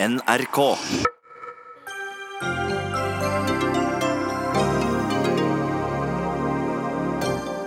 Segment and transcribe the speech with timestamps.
[0.00, 0.76] NRK.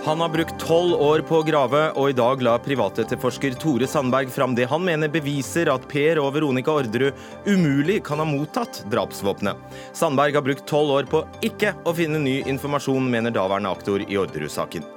[0.04, 4.32] Han har brukt tolv år på å grave, og i dag la privatetterforsker Tore Sandberg
[4.32, 9.60] fram det han mener beviser at Per og Veronica Orderud umulig kan ha mottatt drapsvåpenet.
[9.92, 14.16] Sandberg har brukt tolv år på ikke å finne ny informasjon, mener daværende aktor i
[14.16, 14.88] Orderud-saken.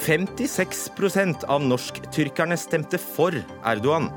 [0.00, 3.36] 56% av norsktyrkerne stemte for
[3.68, 4.08] Erdogan.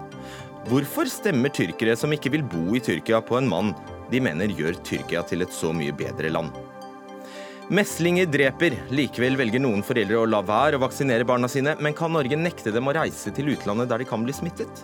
[0.67, 3.71] Hvorfor stemmer tyrkere som ikke vil bo i Tyrkia, på en mann
[4.11, 6.51] de mener gjør Tyrkia til et så mye bedre land?
[7.71, 8.75] Meslinger dreper.
[8.91, 12.73] Likevel velger noen foreldre å la være å vaksinere barna sine, men kan Norge nekte
[12.75, 14.83] dem å reise til utlandet der de kan bli smittet?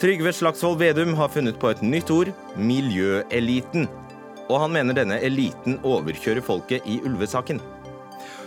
[0.00, 3.86] Trygve Slagsvold Vedum har funnet på et nytt ord miljøeliten.
[4.48, 7.62] Og han mener denne eliten overkjører folket i ulvesaken.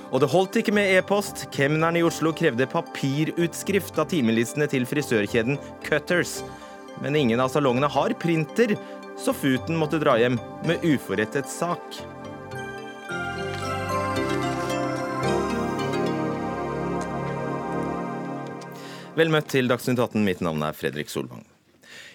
[0.08, 1.48] Og det holdt ikke med e-post.
[1.52, 6.40] Kemneren i Oslo krevde papirutskrift av timelistene til frisørkjeden Cutters.
[7.04, 8.78] Men ingen av salongene har printer,
[9.20, 10.40] så Futen måtte dra hjem
[10.70, 12.00] med uforrettet sak.
[19.18, 20.22] Vel møtt til Dagsnytt 18.
[20.24, 21.44] Mitt navn er Fredrik Solvang.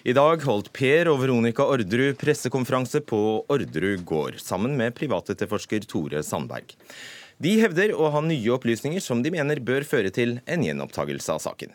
[0.07, 3.19] I dag holdt Per og Veronica Orderud pressekonferanse på
[3.51, 6.73] Orderud gård, sammen med privatetterforsker Tore Sandberg.
[7.41, 11.41] De hevder å ha nye opplysninger som de mener bør føre til en gjenopptakelse av
[11.43, 11.73] saken.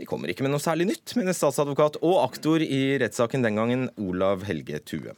[0.00, 3.90] De kommer ikke med noe særlig nytt, mener statsadvokat og aktor i rettssaken den gangen,
[4.00, 5.14] Olav Helge Tue.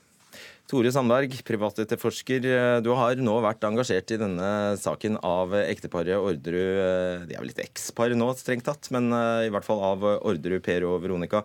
[0.65, 2.47] Tore Sandberg, privatetterforsker.
[2.81, 4.49] Du har nå vært engasjert i denne
[4.81, 7.29] saken av ekteparet Orderud.
[7.29, 9.13] De er vel litt ekspar nå, strengt tatt, men
[9.45, 11.45] i hvert fall av Orderud, Per og Veronica.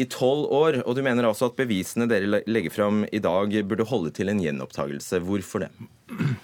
[0.00, 0.80] I tolv år.
[0.88, 4.40] Og du mener altså at bevisene dere legger fram i dag burde holde til en
[4.42, 5.20] gjenopptakelse.
[5.28, 5.72] Hvorfor det?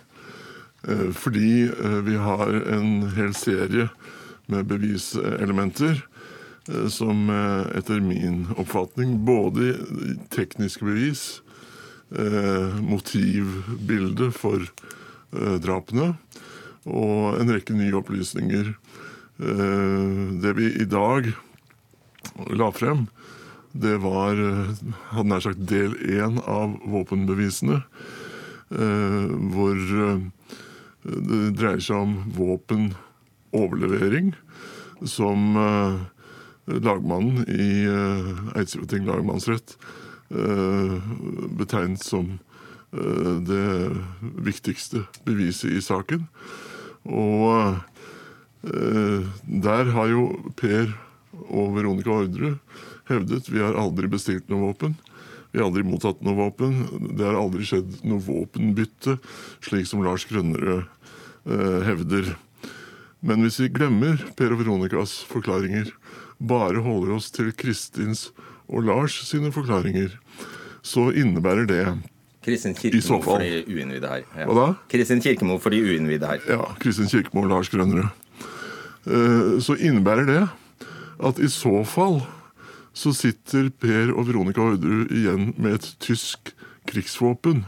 [0.80, 1.68] Fordi
[2.06, 3.90] vi har en hel serie
[4.48, 6.00] med beviselementer
[6.88, 7.28] som
[7.76, 9.74] etter min oppfatning både
[10.32, 11.24] tekniske bevis
[12.10, 14.64] Eh, motivbilde for
[15.30, 16.08] eh, drapene
[16.90, 18.72] og en rekke nye opplysninger.
[19.38, 21.28] Eh, det vi i dag
[22.50, 23.04] la frem,
[23.70, 24.34] det var
[25.12, 27.78] hadde nær sagt del én av våpenbevisene.
[28.70, 29.78] Hvor
[31.02, 34.34] det dreier seg om våpenoverlevering
[35.08, 35.56] som
[36.68, 37.86] lagmannen i
[38.58, 39.78] Eidsivating lagmannsrett
[40.34, 41.02] Eh,
[41.58, 42.38] betegnet som
[42.92, 43.96] eh, det
[44.38, 46.26] viktigste beviset i saken.
[47.02, 47.74] Og
[48.62, 50.92] eh, der har jo Per
[51.50, 52.52] og Veronica Ordre
[53.10, 54.94] hevdet vi har aldri bestilt noe våpen.
[55.50, 56.76] Vi har aldri mottatt noe våpen.
[57.18, 59.16] Det har aldri skjedd noe våpenbytte,
[59.66, 62.34] slik som Lars Grønnerød eh, hevder.
[63.20, 65.90] Men hvis vi glemmer Per og Veronicas forklaringer,
[66.40, 68.30] bare holder oss til Kristins
[68.70, 70.14] og Lars sine forklaringer,
[70.86, 71.84] så innebærer det
[72.40, 74.22] Kristin Kirkemo for de uinnvidde her.
[74.32, 74.46] Ja.
[74.48, 74.68] Hva da?
[74.88, 76.40] Kristin Kirkemo for de uinnvidde her.
[76.48, 76.70] Ja.
[76.80, 78.08] Kristin Kirkemo og Lars Grønnerød.
[79.04, 80.42] Eh, så innebærer det
[81.20, 82.22] at i så fall
[83.00, 86.52] så sitter Per og Veronica Orderud igjen med et tysk
[86.90, 87.64] krigsvåpen.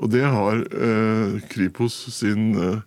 [0.00, 2.80] Og det har eh, Kripos sin eh,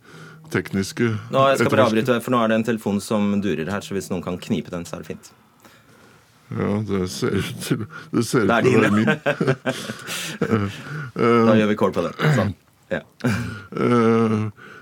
[0.53, 3.81] tekniske Nå, Jeg skal bare avbryte, for nå er det en telefon som durer her,
[3.85, 5.25] så hvis noen kan knipe den, så er det fint.
[6.53, 7.77] Ja, det ser ut til
[8.13, 9.09] Det ser ut til å være min.
[11.49, 12.13] da gjør vi kål på det.
[12.37, 12.51] Sånn.
[12.93, 13.01] Ja.
[13.25, 13.31] Eh,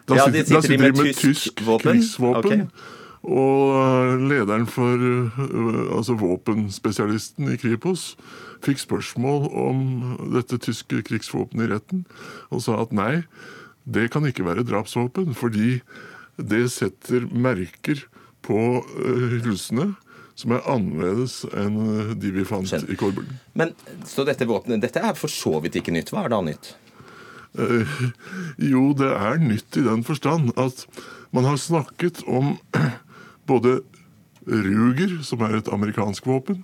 [0.09, 2.61] da ja, sitter, de sitter de med, med tysk, krigsvåpen.
[2.67, 2.99] Okay.
[3.21, 5.41] Og eh, lederen for eh,
[5.93, 8.15] altså våpenspesialisten i Kripos
[8.65, 9.83] fikk spørsmål om
[10.33, 12.05] dette tyske krigsvåpenet i retten,
[12.53, 13.23] og sa at nei,
[13.89, 15.79] det kan ikke være drapsvåpen, fordi
[16.37, 18.03] det setter merker
[18.45, 18.57] på
[19.41, 19.91] hylsene
[20.37, 22.93] som er annerledes enn de vi fant Skjønner.
[22.93, 23.39] i Korbulen.
[23.57, 23.73] Men
[24.07, 26.13] Så dette våpenet dette er for så vidt ikke nytt.
[26.13, 26.73] Hva er da nytt?
[27.59, 27.95] Eh,
[28.71, 30.85] jo, det er nytt i den forstand at
[31.35, 32.55] man har snakket om
[33.51, 33.79] både
[34.47, 36.63] Ruger, som er et amerikansk våpen,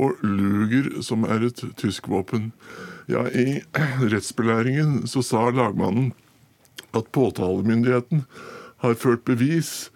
[0.00, 2.50] og Luger, som er et tysk våpen.
[3.10, 3.60] Ja, I
[4.12, 6.12] rettsbelæringen så sa lagmannen
[6.94, 8.24] at påtalemyndigheten
[8.82, 9.90] har ført bevis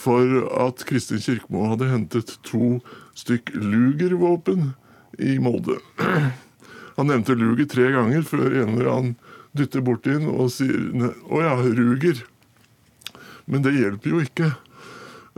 [0.00, 2.78] for at Kristin Kirkemo hadde hentet to
[3.18, 4.72] stykk Luger-våpen
[5.18, 5.78] i Molde.
[6.96, 9.16] Han nevnte Luger tre ganger før en eller annen
[9.54, 12.24] dytter borti den og sier 'Å ja, Ruger'.
[13.46, 14.54] Men det hjelper jo ikke.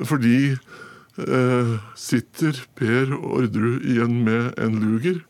[0.05, 5.23] Fordi eh, sitter Per Orderud igjen med en Luger,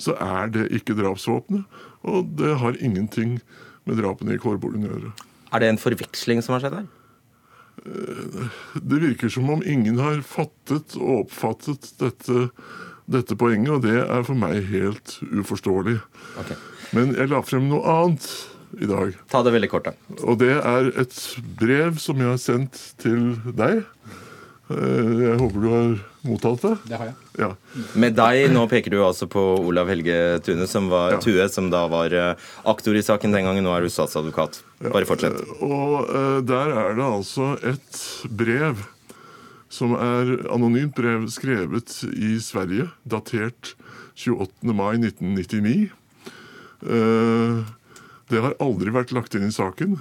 [0.00, 1.66] så er det ikke drapsvåpenet.
[2.06, 3.40] Og det har ingenting
[3.86, 5.12] med drapene i Kårbolen å gjøre.
[5.54, 6.88] Er det en forveksling som har skjedd her?
[8.80, 12.48] Det virker som om ingen har fattet og oppfattet dette
[13.06, 16.00] dette poenget, og det er for meg helt uforståelig.
[16.42, 16.58] Okay.
[16.96, 18.26] Men jeg la frem noe annet
[18.80, 19.14] i dag.
[19.32, 19.94] Ta det veldig kort, da.
[20.26, 21.18] Og det er et
[21.60, 23.84] brev som jeg har sendt til deg.
[24.66, 25.92] Eh, Jeg håper du har
[26.26, 26.72] mottatt det?
[26.90, 27.14] Det har jeg.
[27.38, 27.50] Ja.
[27.94, 31.20] Med deg, nå peker du altså på Olav Helge Tune, som, var, Ja.
[31.22, 32.34] Tue, som da var eh,
[32.66, 33.62] aktor i saken den gangen.
[33.64, 34.58] Nå er du statsadvokat.
[34.90, 35.38] Bare fortsett.
[35.62, 38.82] Og eh, der er det altså et brev
[39.76, 43.74] som er anonymt brev skrevet i Sverige, datert
[44.16, 44.72] 28.
[44.74, 45.90] mai 1999.
[46.86, 47.64] Eh,
[48.30, 49.98] det har aldri vært lagt inn i saken.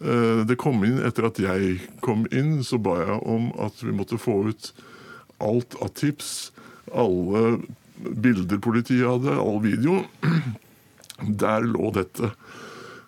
[0.00, 3.92] Eh, det kom inn etter at jeg kom inn, så ba jeg om at vi
[3.92, 4.70] måtte få ut
[5.44, 6.50] alt av tips.
[6.90, 7.60] Alle
[8.00, 10.04] bilder politiet hadde, all video.
[11.42, 12.32] Der lå dette.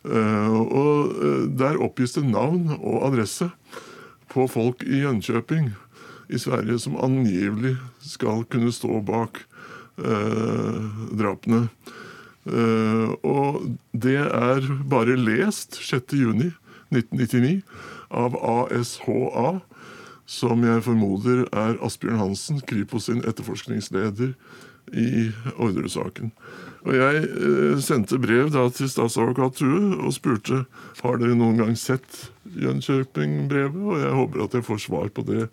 [0.05, 3.47] Eh, og eh, der oppgis det navn og adresse
[4.33, 5.71] på folk i Jönköping
[6.29, 9.45] i Sverige som angivelig skal kunne stå bak
[10.03, 11.69] drapene.
[12.47, 17.61] Eh, og det er bare lest 6.6.1999
[18.11, 19.61] av ASHA,
[20.27, 24.35] som jeg formoder er Asbjørn Hansen, Kripos sin etterforskningsleder
[24.93, 26.33] i Orderud-saken.
[26.83, 30.65] Og Jeg eh, sendte brev da til statsadvokat Tue og spurte
[31.03, 32.27] har dere noen gang sett
[32.59, 35.47] Jönköping-brevet, og jeg håper at jeg får svar på det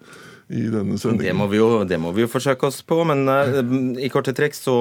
[0.50, 3.62] i denne Det må, vi jo, det må vi jo forsøke oss på, men uh,
[4.01, 4.78] i korte trekk så,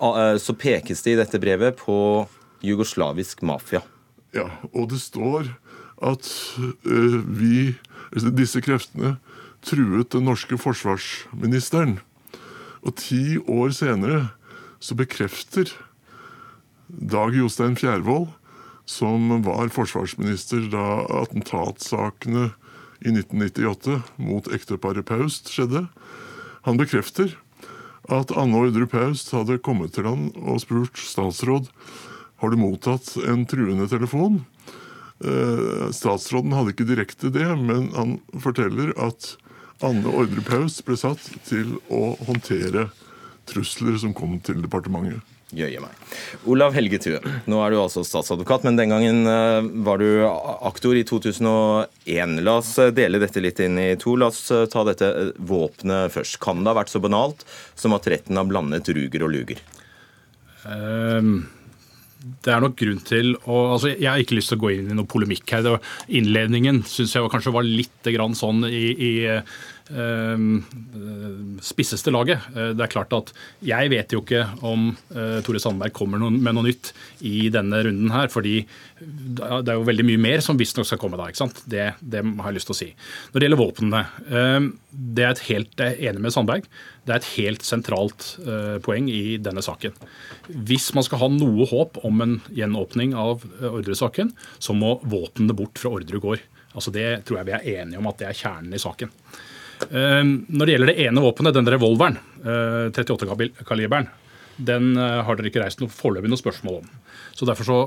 [0.00, 1.98] uh, så pekes det i dette brevet på
[2.64, 3.82] jugoslavisk mafia.
[4.36, 5.50] Ja, og det står
[6.00, 7.74] at uh, vi,
[8.14, 9.18] altså disse kreftene,
[9.66, 11.98] truet den norske forsvarsministeren.
[12.80, 14.28] Og ti år senere
[14.80, 15.74] så bekrefter
[16.88, 18.30] Dag Jostein Fjærvoll,
[18.88, 20.86] som var forsvarsminister da
[21.20, 22.46] attentatsakene
[23.04, 25.86] i 1998 mot ekteparet Paust skjedde,
[26.66, 27.36] han bekrefter
[28.08, 31.68] at Anne Ordre Paust hadde kommet til han og spurt statsråd
[32.38, 34.44] har du mottatt en truende telefon.
[35.18, 39.34] Eh, Statsråden hadde ikke direkte det, men han forteller at
[39.84, 42.88] Anne Ordre Paust ble satt til å håndtere
[43.50, 45.22] trusler som kom til departementet.
[45.56, 45.96] Jøye meg.
[46.44, 47.18] Olav Helge Tue,
[47.48, 52.36] nå er du altså statsadvokat, men den gangen eh, var du aktor i 2001.
[52.44, 54.18] La oss eh, dele dette litt inn i to.
[54.20, 55.08] La oss eh, ta dette
[55.40, 56.36] våpenet først.
[56.44, 59.64] Kan det ha vært så banalt som at retten har blandet ruger og luger?
[60.68, 61.46] Um
[62.18, 64.90] det er nok grunn til å altså Jeg har ikke lyst til å gå inn
[64.90, 65.68] i noe polemikk her.
[66.10, 69.12] Innledningen syns jeg kanskje var litt sånn i, i
[71.64, 72.44] spisseste laget.
[72.54, 73.32] Eh, Det er klart at
[73.64, 76.92] Jeg vet jo ikke om eh, Tore Sandberg kommer med noe nytt
[77.24, 78.28] i denne runden her.
[78.28, 78.66] fordi
[78.98, 81.28] det er jo veldig mye mer som visstnok skal komme da.
[81.30, 81.62] ikke sant?
[81.70, 82.88] Det, det har jeg lyst til å si.
[83.30, 84.68] Når det gjelder våpnene, eh,
[85.14, 86.66] det er et helt, jeg er enig med Sandberg.
[87.06, 89.94] Det er et helt sentralt eh, poeng i denne saken.
[90.50, 95.78] Hvis man skal ha noe håp om en gjenåpning av ordresaken, så må våpnene bort
[95.78, 96.42] fra Orderud gård.
[96.74, 99.14] Altså Det tror jeg vi er enige om at det er kjernen i saken.
[99.86, 102.18] Eh, Når det gjelder det ene våpenet, den revolveren,
[102.94, 104.08] 38-kaliberen,
[104.58, 106.90] den eh, har dere ikke reist noe foreløpig noe spørsmål om.
[107.36, 107.78] Så Derfor så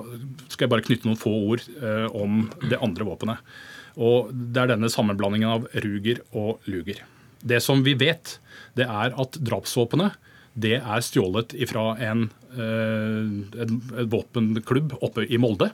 [0.47, 3.53] skal jeg bare knytte noen få ord eh, om det andre våpenet.
[3.99, 7.03] Og Det er denne sammenblandingen av Ruger og Luger.
[7.43, 8.37] Det som vi vet,
[8.77, 10.15] det er at drapsvåpenet
[10.61, 15.69] det er stjålet fra en, eh, en, en våpenklubb oppe i Molde.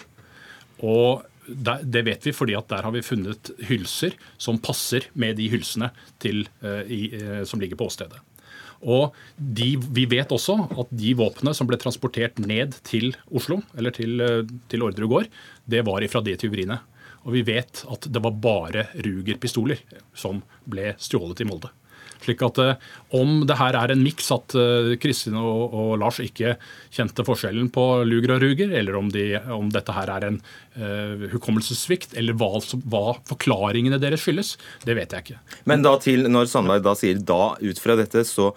[0.86, 5.48] Og det vet vi fordi at der har vi funnet hylser som passer med de
[5.52, 5.92] hylsene
[6.24, 8.20] til, eh, i, eh, som ligger på åstedet.
[8.86, 13.96] Og de, vi vet også at de våpnene som ble transportert ned til Oslo, eller
[13.96, 15.32] til, eh, til Orderud gård,
[15.66, 16.80] det var ifra de tyveriene.
[17.26, 19.82] Og vi vet at det var bare Ruger-pistoler
[20.16, 21.72] som ble stjålet i Molde.
[22.24, 26.20] Slik at eh, Om det her er en miks, at eh, Kristin og, og Lars
[26.24, 26.56] ikke
[26.94, 30.40] kjente forskjellen på Luger og Ruger, eller om, de, om dette her er en
[30.80, 32.50] uh, hukommelsessvikt, eller hva,
[32.90, 34.56] hva forklaringene deres skyldes,
[34.88, 35.40] det vet jeg ikke.
[35.70, 38.52] Men da til, når Sandberg da sier da, ut fra dette, så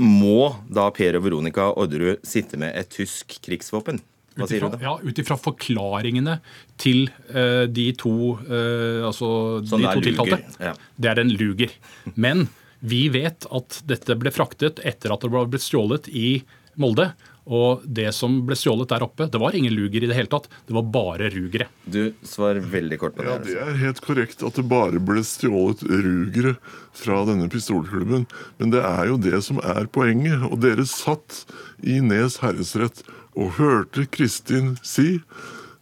[0.00, 4.00] må da Per og Veronica Orderud sitte med et tysk krigsvåpen?
[4.38, 4.80] Hva sier du da?
[4.84, 6.38] Ja, Ut ifra forklaringene
[6.80, 8.14] til uh, de to,
[8.46, 9.30] uh, altså,
[9.66, 10.40] de to tiltalte.
[10.62, 10.74] ja.
[10.96, 11.74] Det er en luger.
[12.14, 12.46] Men
[12.80, 16.40] vi vet at dette ble fraktet etter at det ble stjålet i
[16.80, 17.10] Molde.
[17.50, 20.46] Og det som ble stjålet der oppe, det var ingen luger i det hele tatt.
[20.68, 21.66] Det var bare rugere.
[21.82, 23.30] Du svarer veldig kort på det.
[23.32, 23.64] Ja, Det altså.
[23.72, 26.54] er helt korrekt at det bare ble stjålet rugere
[26.94, 28.28] fra denne pistolklubben.
[28.60, 30.46] Men det er jo det som er poenget.
[30.46, 31.42] Og dere satt
[31.82, 33.02] i Nes herresrett
[33.38, 35.20] og hørte Kristin si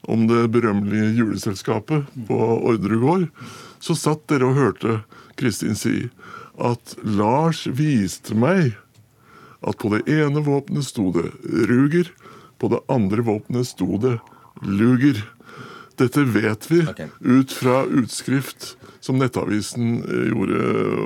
[0.08, 2.38] om det berømmelige juleselskapet på
[2.70, 3.28] Orderud.
[3.80, 5.00] Så satt dere og hørte
[5.38, 6.08] Kristin si
[6.58, 8.74] at Lars viste meg
[9.66, 11.28] at på det ene våpenet sto det
[11.70, 12.10] Ruger,
[12.58, 14.18] på det andre våpenet sto det
[14.62, 15.20] Luger.
[15.98, 17.08] Dette vet vi okay.
[17.20, 20.60] ut fra utskrift som Nettavisen eh, gjorde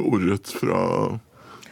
[0.09, 0.83] ordrett fra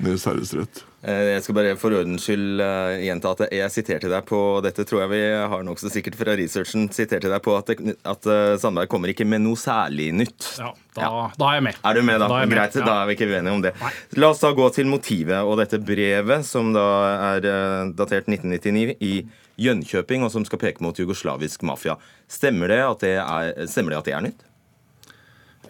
[0.01, 0.85] Nes herresrett.
[1.01, 4.85] Eh, Jeg skal bare for ordens skyld eh, gjenta at jeg siterte deg på dette
[4.85, 5.21] tror jeg vi
[5.53, 9.41] har nokså sikkert fra researchen, siterte deg på at, at eh, Sandberg kommer ikke med
[9.47, 10.51] noe særlig nytt.
[10.61, 11.81] Ja, da, da er jeg med.
[11.89, 12.29] Er du med, da?
[12.29, 12.85] Da med, Greit, ja.
[12.85, 13.73] da er vi ikke uenige om det.
[13.81, 13.93] Nei.
[14.21, 16.87] La oss da gå til motivet og dette brevet, som da
[17.31, 17.49] er
[17.97, 19.15] datert 1999 i
[19.61, 21.97] Jønkjøping, og som skal peke mot jugoslavisk mafia.
[22.31, 24.47] Stemmer det at det er, det, at det er nytt?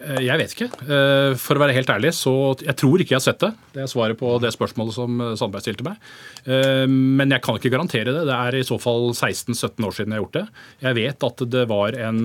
[0.01, 0.67] Eh, Jeg vet ikke.
[0.85, 3.51] Eh, For å være helt ærlig, så jeg tror ikke jeg har sett det.
[3.75, 5.99] Det er svaret på det spørsmålet som eh, Sandberg stilte meg.
[6.89, 8.23] Men jeg kan ikke garantere det.
[8.25, 10.45] Det er i så fall 16-17 år siden jeg har gjort det.
[10.87, 12.21] Jeg vet at det var en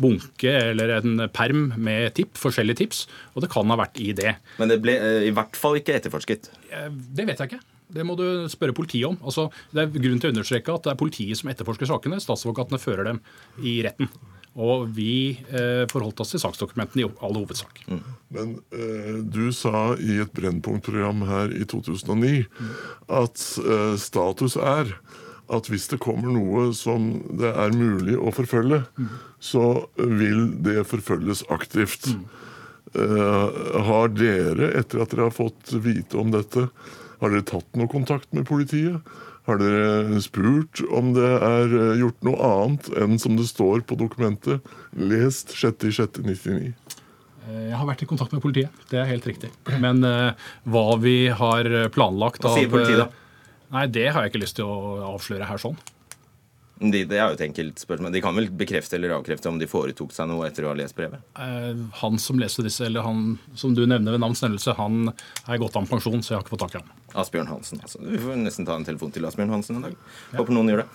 [0.00, 3.02] bunke eller en perm med tipp, forskjellige tips,
[3.34, 4.32] og det kan ha vært i det.
[4.56, 4.96] Men det ble
[5.28, 6.48] i hvert fall ikke etterforsket.
[6.88, 7.60] Det vet jeg ikke.
[7.94, 9.16] Det må du spørre politiet om.
[9.24, 12.20] Altså, det er grunn til å understreke at det er politiet som etterforsker sakene.
[12.22, 13.22] Statsadvokatene fører dem
[13.62, 14.10] i retten.
[14.60, 17.84] Og vi eh, forholdt oss til saksdokumentene i all hovedsak.
[18.34, 22.46] Men eh, du sa i et Brennpunkt-program her i 2009
[23.20, 24.90] at eh, status er
[25.50, 28.84] at hvis det kommer noe som det er mulig å forfølge,
[29.42, 29.64] så
[29.96, 32.12] vil det forfølges aktivt.
[32.94, 36.68] Eh, har dere, etter at dere har fått vite om dette,
[37.20, 39.00] har dere tatt noe kontakt med politiet?
[39.48, 43.98] Har dere spurt om det er eh, gjort noe annet enn som det står på
[44.00, 46.72] dokumentet, lest 6.6.99?
[47.46, 49.52] Eh, Jeg har vært i kontakt med politiet, det er helt riktig.
[49.82, 50.36] Men uh,
[50.68, 53.08] hva vi har planlagt Hva sier politiet da?
[53.70, 55.78] Nei, Det har jeg ikke lyst til å avsløre her sånn.
[56.80, 58.12] De, det er jo et enkelt spørsmål.
[58.14, 60.96] De kan vel bekrefte eller avkrefte om de foretok seg noe etter å ha lest
[60.96, 61.20] brevet?
[61.36, 65.60] Eh, Han som leser disse, eller han som du nevner ved navns nevnelse, han er
[65.60, 66.88] gått av med pensjon, så jeg har ikke fått tak i ham.
[67.20, 67.82] Asbjørn Hansen.
[67.84, 68.00] altså.
[68.00, 70.00] Vi får nesten ta en telefon til Asbjørn Hansen en dag.
[70.38, 70.88] Håper noen gjør det.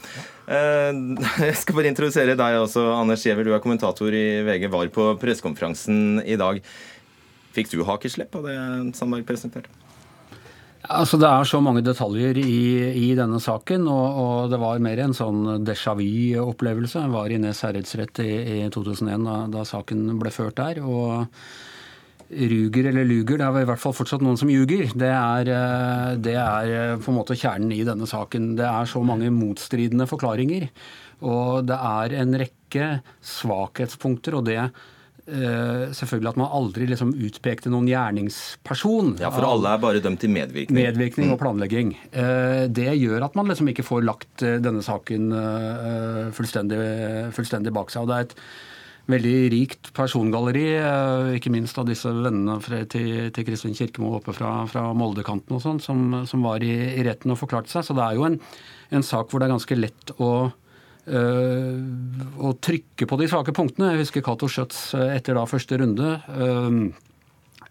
[0.58, 0.92] Eh,
[1.52, 3.46] Jeg skal bare introdusere deg også, Anders Giæver.
[3.46, 4.66] Du er kommentator i VG.
[4.74, 6.64] Var på pressekonferansen i dag.
[7.56, 8.58] Fikk du hakeslepp av det
[8.98, 9.70] Sandberg presenterte?
[10.86, 12.58] Altså, det er så mange detaljer i,
[13.10, 17.06] i denne saken, og, og det var mer en sånn déjà vu-opplevelse.
[17.06, 20.84] Jeg var i Nes herredsrett i, i 2001 da, da saken ble ført der.
[20.84, 21.26] og
[22.26, 24.90] Ruger eller luger, det er i hvert fall fortsatt noen som ljuger.
[24.98, 28.56] Det eh, det er eh, på en måte kjernen i denne saken.
[28.58, 30.68] Det er så mange motstridende forklaringer.
[31.22, 32.90] Og det er en rekke
[33.22, 34.60] svakhetspunkter, og det
[35.28, 39.16] eh, selvfølgelig at man aldri liksom utpekte noen gjerningsperson.
[39.22, 40.78] Ja, for alle er bare dømt til medvirkning.
[40.78, 41.96] Medvirkning og planlegging.
[42.14, 46.80] Uh, Det gjør at man liksom ikke får lagt eh, denne saken uh, fullstendig,
[47.36, 48.06] fullstendig bak seg.
[48.06, 48.38] Og det er et
[49.06, 50.64] veldig rikt persongalleri,
[51.38, 55.62] ikke minst av disse vennene fra- til, til Kristin Kirkemo oppe fra, fra Moldekanten og
[55.62, 57.86] sånn, som, som var i, i retten og forklarte seg.
[57.86, 58.40] Så det er jo en,
[58.90, 60.32] en sak hvor det er ganske lett å
[61.06, 63.92] å trykke på de svake punktene.
[63.94, 66.16] Jeg husker Cato Schjøtz eh, etter da første runde.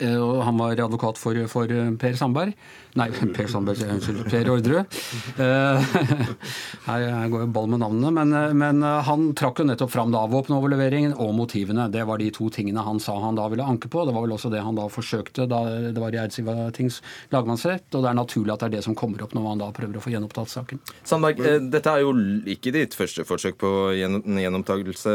[0.00, 2.54] Eh, og Han var advokat for, for eh, Per Sandberg.
[2.94, 4.98] Nei, Per Sandberg, unnskyld, Per Orderud.
[5.42, 5.94] Eh,
[6.88, 8.12] Her går jo ball med navnene.
[8.14, 11.88] Men, men han trakk jo nettopp fram da våpenoverleveringen og motivene.
[11.92, 14.04] Det var de to tingene han sa han da ville anke på.
[14.08, 15.62] Det var vel også det han da forsøkte da
[15.94, 17.00] det var i Eidsiva tings
[17.34, 17.86] lagmannsrett.
[17.94, 19.98] Og det er naturlig at det er det som kommer opp når man da prøver
[19.98, 20.82] å få gjenopptatt saken.
[21.06, 22.14] Sandberg, dette er jo
[22.54, 25.14] ikke ditt første forsøk på gjen- gjenopptakelse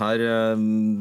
[0.00, 0.24] her.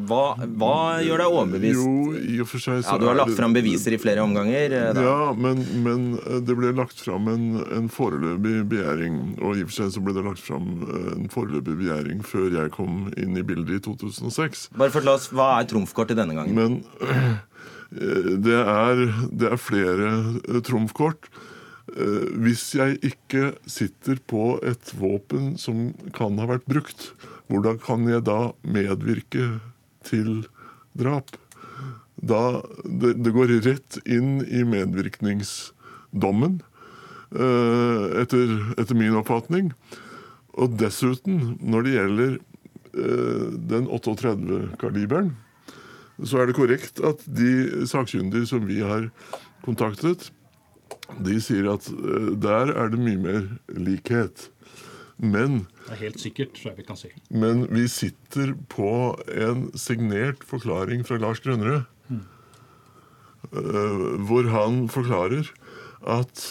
[0.09, 0.23] Hva,
[0.59, 0.73] hva
[1.05, 1.81] gjør deg overbevist?
[1.81, 4.71] Jo, i og for seg så Du har lagt fram beviser i flere omganger.
[4.77, 5.03] eh, Da.
[5.05, 9.19] Ja, men, men eh, det ble lagt fram en, en foreløpig begjæring.
[9.41, 12.49] Og i og for seg så ble det lagt fram eh, en foreløpig begjæring før
[12.61, 14.67] jeg kom inn i bildet i 2006.
[14.77, 16.55] Bare fortell oss, Hva er trumfkortet denne gangen?
[16.55, 16.81] Men
[18.45, 19.01] det er,
[19.35, 20.11] det er flere
[20.63, 21.27] trumfkort.
[22.39, 27.09] Hvis jeg ikke sitter på et våpen som kan ha vært brukt,
[27.51, 29.49] hvordan kan jeg da medvirke
[30.07, 30.45] til
[30.95, 31.33] drap?
[32.21, 36.59] Da, det, det går rett inn i medvirkningsdommen,
[37.33, 39.71] eh, etter, etter min oppfatning.
[40.61, 45.33] Og dessuten, når det gjelder eh, den 38-kaliberen,
[46.21, 49.09] så er det korrekt at de sakkyndige som vi har
[49.65, 50.29] kontaktet,
[51.25, 54.49] de sier at eh, der er det mye mer likhet.
[55.21, 57.09] Men, Det er helt sikkert, tror jeg vi kan si.
[57.29, 61.83] men vi sitter på en signert forklaring fra Lars Grønnerød,
[63.49, 65.49] hvor han forklarer
[66.07, 66.43] at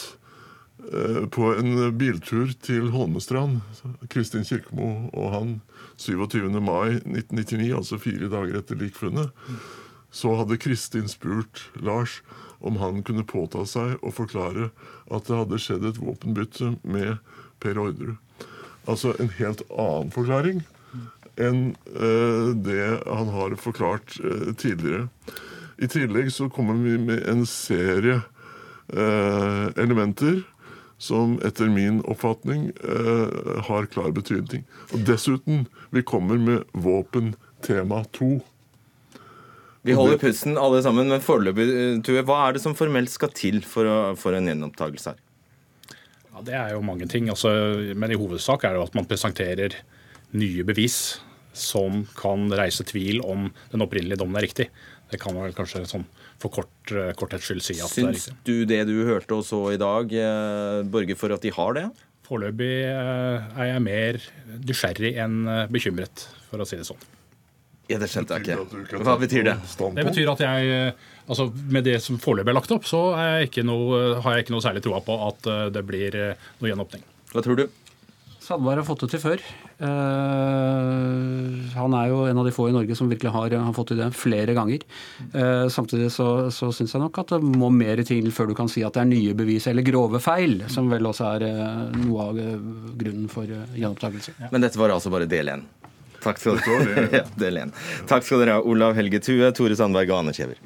[0.92, 3.60] eh, på en biltur til Holmestrand,
[4.12, 5.54] Kristin Kirkemo og han
[6.00, 6.48] 27.
[6.60, 9.30] mai 1999, altså fire dager etter likfunnet,
[10.10, 12.20] så hadde Kristin spurt Lars
[12.60, 14.70] om han kunne påta seg å forklare
[15.10, 17.20] at det hadde skjedd et våpenbytte med
[17.60, 18.18] Per Orderud.
[18.88, 20.62] Altså en helt annen forklaring
[21.40, 25.06] enn eh, det han har forklart eh, tidligere.
[25.80, 28.20] I tillegg så kommer vi med en serie
[28.92, 30.42] eh, elementer
[31.00, 34.66] som etter min oppfatning eh, har klar betydning.
[34.92, 37.32] Og dessuten, vi kommer med våpen
[37.64, 38.42] tema to.
[39.88, 43.32] Vi holder pusten alle sammen, men foreløpig, eh, Tue, hva er det som formelt skal
[43.32, 45.24] til for, å, for en gjenopptakelse her?
[46.28, 47.56] Ja, Det er jo mange ting, altså,
[47.96, 49.80] men i hovedsak er det jo at man presenterer
[50.36, 51.22] nye bevis
[51.56, 54.68] som kan reise tvil om den opprinnelige dommen er riktig.
[55.10, 56.04] Det kan man vel kanskje sånn
[56.40, 59.44] for kort, eh, korthets skyld si at det er Syns du det du hørte og
[59.46, 61.86] så i dag, eh, borger for at de har det?
[62.28, 64.20] Foreløpig eh, er jeg mer
[64.62, 65.40] nysgjerrig enn
[65.72, 67.08] bekymret, for å si det sånn.
[67.90, 69.02] Ja, det skjønte jeg ikke.
[69.02, 69.56] Hva betyr det?
[69.98, 70.92] Det betyr at jeg,
[71.26, 74.46] altså med det som foreløpig er lagt opp, så er jeg ikke noe, har jeg
[74.46, 77.02] ikke noe særlig troa på at det blir noe gjenåpning.
[77.34, 77.66] Hva tror du?
[78.38, 79.42] Sandberg har fått det til før.
[79.80, 83.88] Eh, han er jo en av de få i Norge som virkelig har, har fått
[83.92, 84.84] til det flere ganger.
[85.32, 88.68] Uh, samtidig så, så syns jeg nok at det må mer til før du kan
[88.68, 92.26] si at det er nye bevis eller grove feil, som vel også er uh, noe
[92.28, 92.40] av
[93.00, 94.36] grunnen for uh, gjenopptakelse.
[94.52, 95.64] Men dette var altså bare del én.
[96.20, 97.68] Takk skal dere ha, ja.
[98.10, 100.60] Takk skal dere ha, Olav Helge Tue, Tore Sandberg og Anne Kjever.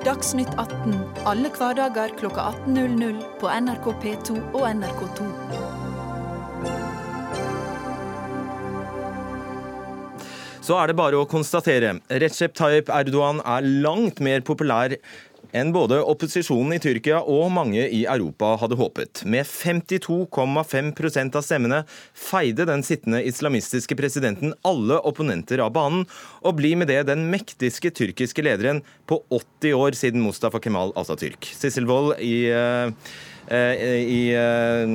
[0.00, 0.96] Dagsnytt 18
[1.28, 5.79] alle hverdager kl 18.00 på NRK P2 og NRK2.
[10.70, 11.96] Så er det bare å konstatere.
[12.22, 14.92] Recep Tayyip Erdogan er langt mer populær
[15.50, 19.24] enn både opposisjonen i Tyrkia og mange i Europa hadde håpet.
[19.26, 21.80] Med 52,5% av stemmene
[22.14, 26.04] feide den sittende islamistiske presidenten alle opponenter av banen,
[26.46, 31.50] og blir med det den mektigste tyrkiske lederen på 80 år siden Mustafa Kemal Atatürk.
[31.50, 32.94] Sissel Wold i eh,
[33.50, 33.74] eh,
[34.06, 34.94] i eh,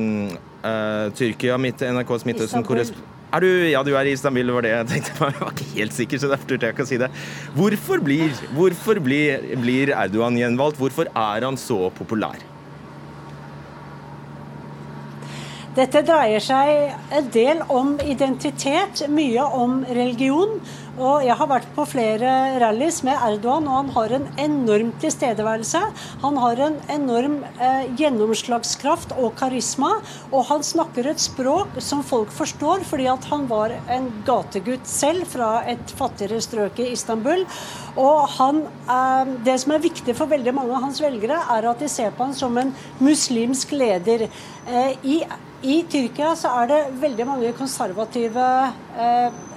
[0.72, 3.12] eh, Tyrkia, mitt NRKs Midtøsten-korrespondent.
[3.36, 5.14] Er du, ja, du er i Istanbul, var det jeg tenkte.
[5.26, 7.08] Jeg var ikke helt sikker, så derfor turte jeg ikke å si det.
[7.56, 10.80] Hvorfor blir, hvorfor blir, blir Erdogan gjenvalgt?
[10.80, 12.40] Hvorfor er han så populær?
[15.76, 20.56] Dette dreier seg en del om identitet, mye om religion.
[20.96, 22.28] Og jeg har vært på flere
[22.62, 25.82] rallies med Erdogan, og han har en enorm tilstedeværelse.
[26.22, 29.90] Han har en enorm eh, gjennomslagskraft og karisma,
[30.30, 35.28] og han snakker et språk som folk forstår, fordi at han var en gategutt selv
[35.28, 37.44] fra et fattigere strøk i Istanbul.
[38.00, 41.84] Og han, eh, det som er viktig for veldig mange av hans velgere, er at
[41.84, 42.72] de ser på han som en
[43.04, 44.30] muslimsk leder.
[44.64, 45.20] Eh, i
[45.66, 48.44] i Tyrkia så er det veldig mange konservative,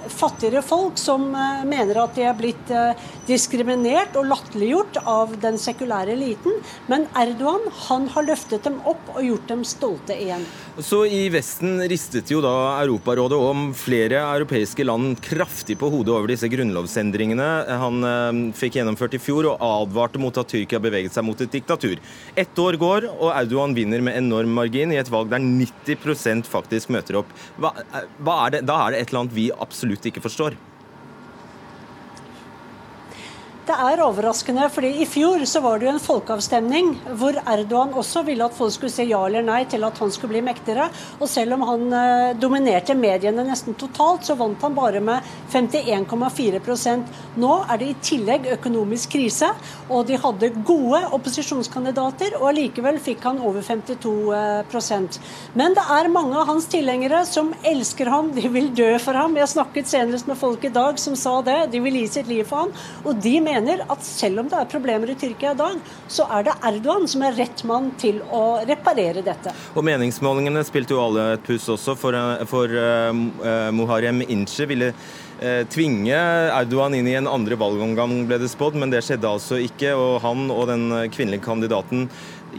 [0.08, 2.96] fattigere folk som eh, mener at de er blitt eh,
[3.28, 6.56] diskriminert og latterliggjort av den sekulære eliten.
[6.90, 10.44] Men Erdogan han har løftet dem opp og gjort dem stolte igjen.
[10.80, 16.30] Så i Vesten ristet jo da Europarådet om flere europeiske land kraftig på hodet over
[16.32, 17.50] disse grunnlovsendringene
[17.80, 21.52] han eh, fikk gjennomført i fjor, og advarte mot at Tyrkia beveget seg mot et
[21.52, 22.00] diktatur.
[22.38, 26.90] Ett år går, og Erdogan vinner med enorm margin i et valg der 90 faktisk
[26.92, 27.30] møter opp.
[27.60, 28.64] Hva, eh, hva er det?
[28.68, 30.56] Da er det et eller annet vi absolutt ikke forstår.
[33.70, 36.88] Det er overraskende, fordi i fjor så var det jo en folkeavstemning
[37.20, 40.32] hvor Erdogan også ville at folk skulle si ja eller nei til at han skulle
[40.32, 40.88] bli mektigere.
[41.20, 45.22] Og selv om han eh, dominerte mediene nesten totalt, så vant han bare med
[45.54, 49.52] 51,4% Nå er det i tillegg økonomisk krise,
[49.86, 55.20] og de hadde gode opposisjonskandidater, og allikevel fikk han over 52%
[55.54, 59.38] Men det er mange av hans tilhengere som elsker ham, de vil dø for ham.
[59.38, 61.58] Jeg snakket senest med folk i dag som sa det.
[61.70, 62.74] De vil gi sitt liv for ham.
[63.06, 66.46] Og de mener at selv om det er problemer i Tyrkia i dag, så er
[66.46, 69.52] det Erdogan som er rett mann til å reparere dette.
[69.74, 72.16] Og meningsmålingene spilte jo alle et puss også, for,
[72.50, 76.18] for uh, Muharrem Inche ville uh, tvinge
[76.56, 79.94] Erdogan inn i en andre valgomgang, ble det spådd, men det skjedde altså ikke.
[79.98, 82.08] Og han og den kvinnelige kandidaten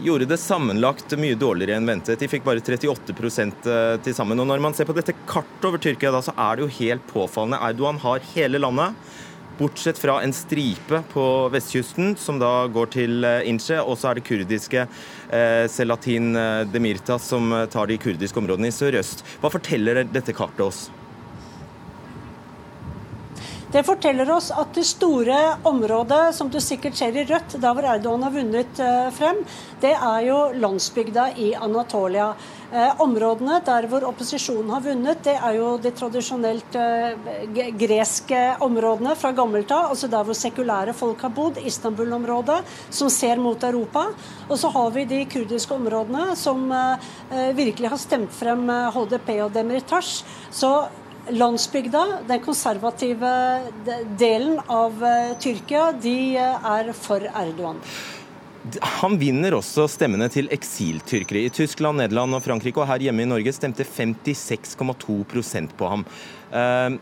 [0.00, 2.20] gjorde det sammenlagt mye dårligere enn ventet.
[2.20, 4.40] De fikk bare 38 til sammen.
[4.40, 7.04] Og når man ser på dette kartet over Tyrkia, da, så er det jo helt
[7.10, 7.60] påfallende.
[7.60, 8.96] Erdogan har hele landet.
[9.62, 13.78] Bortsett fra en stripe på vestkysten, som da går til Inche.
[13.78, 16.32] Og så er det kurdiske eh, Selatin
[16.72, 19.22] Demirtas som tar de kurdiske områdene i sørøst.
[19.38, 20.88] Hva forteller dette kartet oss?
[23.72, 27.86] Det forteller oss at det store området, som du sikkert ser i rødt, der hvor
[27.88, 29.38] Erdogan har vunnet eh, frem,
[29.80, 32.34] det er jo landsbygda i Anatolia.
[32.68, 39.16] Eh, områdene der hvor opposisjonen har vunnet, det er jo de tradisjonelt eh, greske områdene
[39.16, 39.88] fra gammelt av.
[39.94, 41.64] Altså der hvor sekulære folk har bodd.
[41.64, 42.60] Istanbul-området,
[42.92, 44.10] som ser mot Europa.
[44.50, 46.68] Og så har vi de kurdiske områdene som
[47.56, 50.18] virkelig har stemt frem HDP og Demirtas.
[50.52, 50.74] Så
[51.30, 53.30] landsbygda, den konservative
[54.18, 55.04] delen av
[55.40, 57.78] Tyrkia, de er for Erdogan.
[59.00, 61.46] Han vinner også stemmene til eksiltyrkere.
[61.48, 66.04] I Tyskland, Nederland og Frankrike og her hjemme i Norge stemte 56,2% på ham.
[66.52, 67.00] Uh,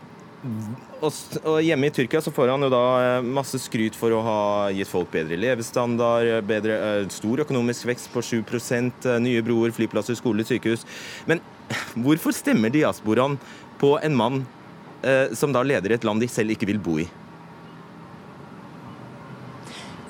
[1.05, 4.39] og Hjemme i Tyrkia så får han jo da eh, masse skryt for å ha
[4.73, 6.79] gitt folk bedre levestandard, bedre,
[7.13, 10.87] stor økonomisk vekst på 7 uh, nye broer, flyplasser, skoler, sykehus.
[11.29, 11.43] Men
[11.93, 13.37] hvorfor stemmer diasporaen
[13.81, 14.43] på en mann
[15.33, 17.07] som da leder i et land de selv ikke vil bo i?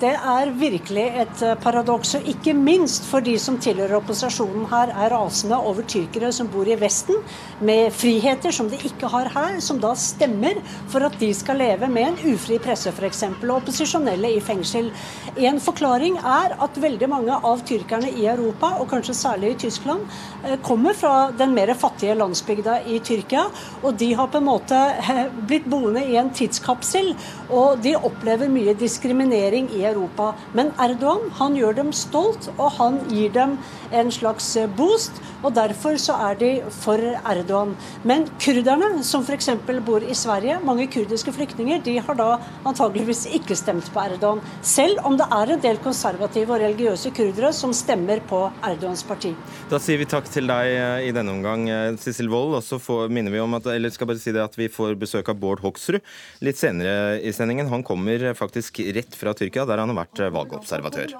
[0.02, 2.16] Det er virkelig et eh, paradoks.
[2.18, 6.66] Og ikke minst for de som tilhører opposisjonen her, er rasende over tyrkere som bor
[6.66, 7.20] i Vesten,
[7.62, 10.58] med friheter som de ikke har her, som da stemmer
[10.90, 14.90] for at de skal leve med en ufri presse f.eks., og opposisjonelle i fengsel.
[15.38, 20.02] En forklaring er at veldig mange av tyrkerne i Europa, og kanskje særlig i Tyskland,
[20.42, 23.46] eh, kommer fra den mer fattige landsbygda i Tyrkia,
[23.84, 27.14] og de har på en måte eh, blitt boende i en tidskapsel,
[27.54, 29.91] og de opplever mye diskriminering i Europa.
[29.92, 30.32] Europa.
[30.56, 33.58] Men Erdogan han gjør dem stolt, og han gir dem
[33.92, 35.20] en slags boost.
[35.42, 37.74] og Derfor så er de for Erdogan.
[38.08, 39.50] Men kurderne, som f.eks.
[39.86, 42.30] bor i Sverige, mange kurdiske flyktninger, de har da
[42.68, 44.42] antageligvis ikke stemt på Erdogan.
[44.62, 49.34] Selv om det er en del konservative og religiøse kurdere som stemmer på Erdogans parti.
[49.70, 52.56] Da sier vi takk til deg eh, i denne omgang, eh, Sissel Wold.
[52.58, 52.78] Og så
[53.12, 55.62] minner vi om at, eller skal bare si det at vi får besøk av Bård
[55.64, 56.00] Hoksrud
[56.44, 57.70] litt senere i sendingen.
[57.72, 61.16] Han kommer faktisk rett fra Tyrkia, der han har vært eh, valgobservatør.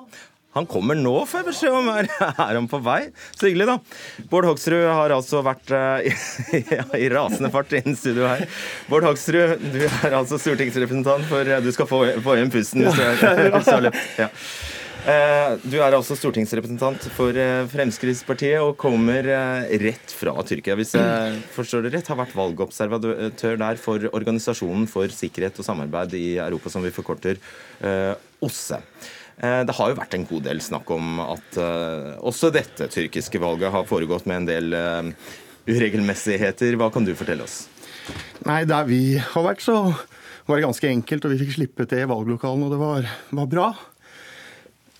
[0.52, 1.86] Han kommer nå, får jeg beskjed om.
[1.94, 3.06] Er, er han på vei?
[3.32, 3.78] Så hyggelig, da.
[4.28, 6.60] Bård Hoksrud har altså vært uh, i,
[7.00, 8.44] i, rasende fart innen studio her.
[8.92, 13.26] Bård Hoksrud, du er altså stortingsrepresentant for Du skal få, få igjen pusten hvis du
[13.72, 14.04] har løpt.
[14.20, 14.28] Ja.
[15.02, 19.26] Uh, du er altså stortingsrepresentant for uh, Fremskrittspartiet og kommer
[19.82, 20.76] rett fra Tyrkia.
[20.78, 26.14] Hvis jeg forstår det rett, har vært valgobservatør der for Organisasjonen for sikkerhet og samarbeid
[26.14, 27.42] i Europa, som vi forkorter
[27.82, 28.78] OSSE.
[29.42, 31.58] Eh, det har jo vært en god del snakk om at
[32.22, 35.14] også dette tyrkiske valget har foregått med en del
[35.66, 36.78] uregelmessigheter.
[36.78, 37.64] Hva kan du fortelle oss?
[38.46, 39.82] Nei, Der vi har vært, så
[40.46, 43.50] var det ganske enkelt, og vi fikk slippe til i valglokalene, og det var, var
[43.50, 43.72] bra.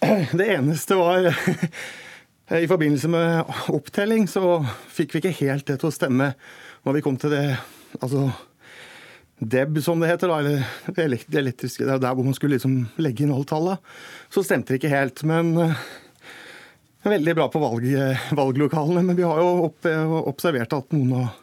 [0.38, 1.28] Det eneste var
[2.52, 4.58] I forbindelse med opptelling så
[4.92, 6.32] fikk vi ikke helt det til å stemme
[6.82, 7.44] når vi kom til det
[8.00, 8.26] altså
[9.42, 12.76] DEB, som det heter, da, eller det elektriske, det er der hvor man skulle liksom
[13.02, 13.94] legge inn alle tallene,
[14.30, 15.22] så stemte det ikke helt.
[15.26, 15.80] Men uh,
[17.02, 17.88] veldig bra på valg,
[18.38, 19.02] valglokalene.
[19.08, 19.88] Men vi har jo opp,
[20.30, 21.41] observert at noen av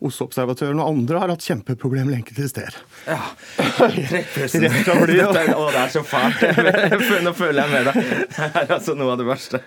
[0.00, 2.78] OSSE-observatøren og andre har hatt kjempeproblemer enkelte steder.
[3.04, 3.18] Ja.
[3.60, 6.42] Dette er, å, det er så fælt.
[7.26, 8.00] Nå føler jeg med deg.
[8.30, 9.60] Det er altså noe av det verste.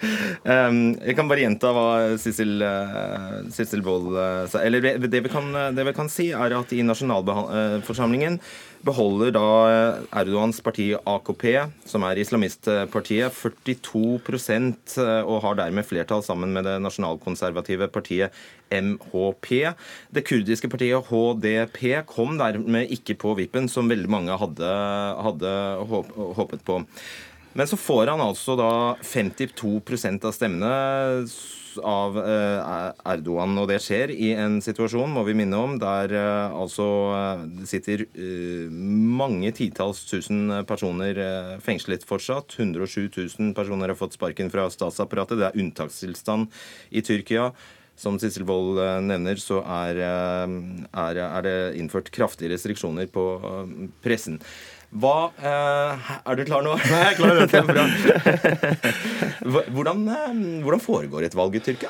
[0.43, 1.87] Um, jeg kan bare gjenta hva
[2.21, 4.63] Sissel, uh, Wold uh, sa.
[4.65, 8.39] Eller det, det, vi kan, det vi kan si, er at i nasjonalforsamlingen
[8.83, 11.45] beholder da eh, Erdogans parti AKP,
[11.87, 14.19] som er islamistpartiet, 42
[14.99, 18.35] eh, og har dermed flertall sammen med det nasjonalkonservative partiet
[18.73, 19.51] MHP.
[20.13, 24.73] Det kurdiske partiet HDP kom dermed ikke på vippen, som veldig mange hadde,
[25.29, 25.53] hadde
[26.39, 26.81] håpet på.
[27.53, 28.71] Men så får han altså da
[29.05, 31.27] 52% av stemmene
[31.79, 33.57] av eh, Erdogan.
[33.62, 37.69] Og det skjer i en situasjon, må vi minne om, der eh, altså eh, det
[37.71, 38.05] sitter
[39.23, 41.19] mange titalls tusen personer
[41.63, 42.57] fengslet fortsatt.
[42.59, 45.39] 107 000 personer har fått sparken fra statsapparatet.
[45.39, 46.51] Det er unntakstilstand
[46.91, 47.51] i Tyrkia.
[47.93, 53.27] Som Sissel Wold nevner, så er, er, er det innført kraftige restriksjoner på
[54.01, 54.39] pressen.
[54.93, 56.75] Hva eh, Er du klar nå?
[56.77, 57.39] Nei, jeg er klar.
[57.41, 57.86] Det er bra.
[59.73, 61.89] hvordan, eh, hvordan foregår et valg i Tyrkia?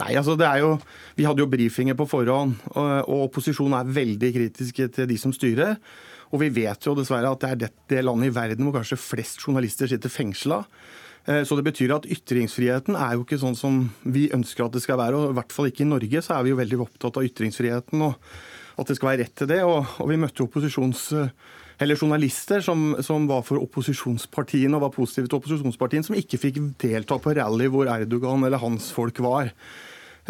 [0.00, 0.70] Nei, altså det er jo,
[1.18, 5.34] Vi hadde jo brifinger på forhånd, og, og opposisjonen er veldig kritiske til de som
[5.36, 5.76] styrer.
[6.32, 9.00] Og vi vet jo dessverre at det er det, det landet i verden hvor kanskje
[9.00, 10.62] flest journalister sitter fengsla.
[11.28, 14.82] Eh, så det betyr at ytringsfriheten er jo ikke sånn som vi ønsker at det
[14.86, 15.20] skal være.
[15.20, 18.08] Og i hvert fall ikke i Norge så er vi jo veldig opptatt av ytringsfriheten
[18.08, 18.16] og
[18.80, 19.60] at det skal være rett til det.
[19.68, 21.10] Og, og vi møtte opposisjons
[21.82, 26.60] eller journalister som, som, var for opposisjonspartiene og var positive til opposisjonspartiene, som ikke fikk
[26.82, 29.50] delta på rally hvor Erdogan eller hans folk var.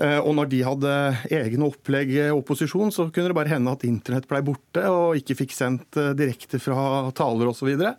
[0.01, 0.93] Eh, og når de hadde
[1.37, 5.57] egne opplegg opposisjon, så kunne det bare hende at internett blei borte og ikke fikk
[5.57, 7.61] sendt eh, direkte fra taler osv.
[7.61, 7.93] Så, videre.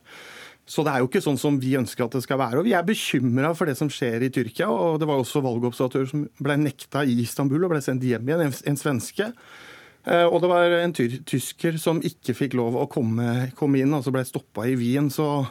[0.65, 2.61] så det er jo ikke sånn som vi ønsker at det skal være.
[2.61, 4.71] Og vi er bekymra for det som skjer i Tyrkia.
[4.73, 8.47] Og det var også valgobservatører som ble nekta i Istanbul og ble sendt hjem igjen,
[8.49, 9.29] en, en svenske.
[10.03, 14.11] Eh, og det var en tysker som ikke fikk lov å komme, komme inn, altså
[14.13, 15.07] ble stoppa i Wien.
[15.13, 15.45] Så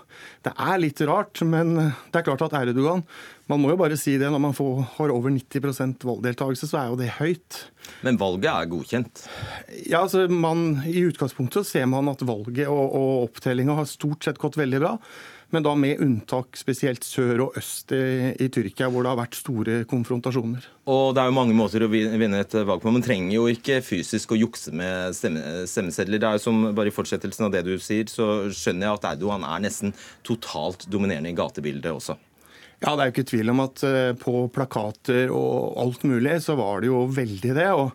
[0.44, 1.40] det er litt rart.
[1.48, 3.04] Men det er klart at Erdogan
[3.50, 6.92] Man må jo bare si det, når man får, har over 90% valgdeltakelse, så er
[6.92, 7.58] jo det høyt.
[8.06, 9.24] Men valget er godkjent?
[9.90, 14.40] Ja, altså man, I utgangspunktet ser man at valget og, og opptellinga har stort sett
[14.40, 14.94] gått veldig bra
[15.52, 19.36] men da med unntak spesielt sør og øst i, i, Tyrkia, hvor det har vært
[19.36, 20.64] store konfrontasjoner.
[20.88, 22.92] Og Det er jo mange måter å vinne et valg på.
[22.94, 26.22] Man trenger jo ikke fysisk å jukse med stemme, stemmesedler.
[26.22, 29.08] Det er jo som bare I fortsettelsen av det du sier, så skjønner jeg at
[29.12, 29.92] Erdogan er nesten
[30.26, 32.16] totalt dominerende i gatebildet også.
[32.82, 36.56] Ja, Det er jo ikke tvil om at eh, på plakater og alt mulig, så
[36.58, 37.70] var det jo veldig det.
[37.70, 37.92] og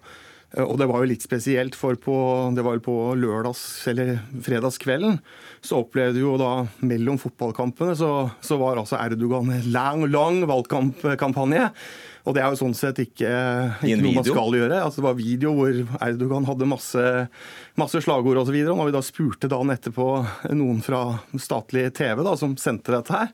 [0.63, 2.15] og det var jo litt spesielt, for på,
[2.55, 5.19] det var jo på lørdags- eller fredagskvelden
[5.67, 6.51] så opplevde jo da
[6.85, 11.69] mellom fotballkampene så, så var altså Erdogan en lang, lang valgkampkampanje.
[12.27, 13.29] Og det er jo sånn sett ikke,
[13.81, 14.81] ikke noe man skal gjøre.
[14.83, 17.05] Altså, det var video hvor Erdogan hadde masse,
[17.79, 18.57] masse slagord osv.
[18.67, 20.09] Når vi da spurte dagen etterpå
[20.51, 21.03] noen fra
[21.39, 23.31] statlig TV da, som sendte dette her,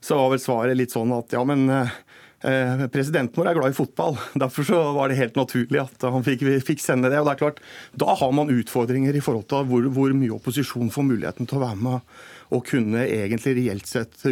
[0.00, 2.09] så var vel svaret litt sånn at ja, men eh, Eh,
[2.40, 4.18] presidenten vår er glad i fotball.
[4.42, 7.20] Derfor så var det helt naturlig at han fikk, fikk, sende det.
[7.20, 10.92] og det er klart, Da har man utfordringer i forhold til hvor, hvor mye opposisjon
[10.94, 12.14] får muligheten til å være med
[12.50, 14.24] og kunne egentlig reelt sett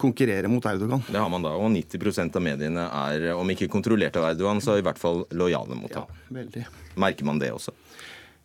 [0.00, 1.04] konkurrere mot Erdogan.
[1.06, 4.74] Det har man da, og 90% av mediene er, om ikke kontrollert av Erdogan, så
[4.78, 6.10] i hvert fall lojale mot ham.
[6.10, 6.64] Ja, veldig.
[7.04, 7.74] Merker man det også?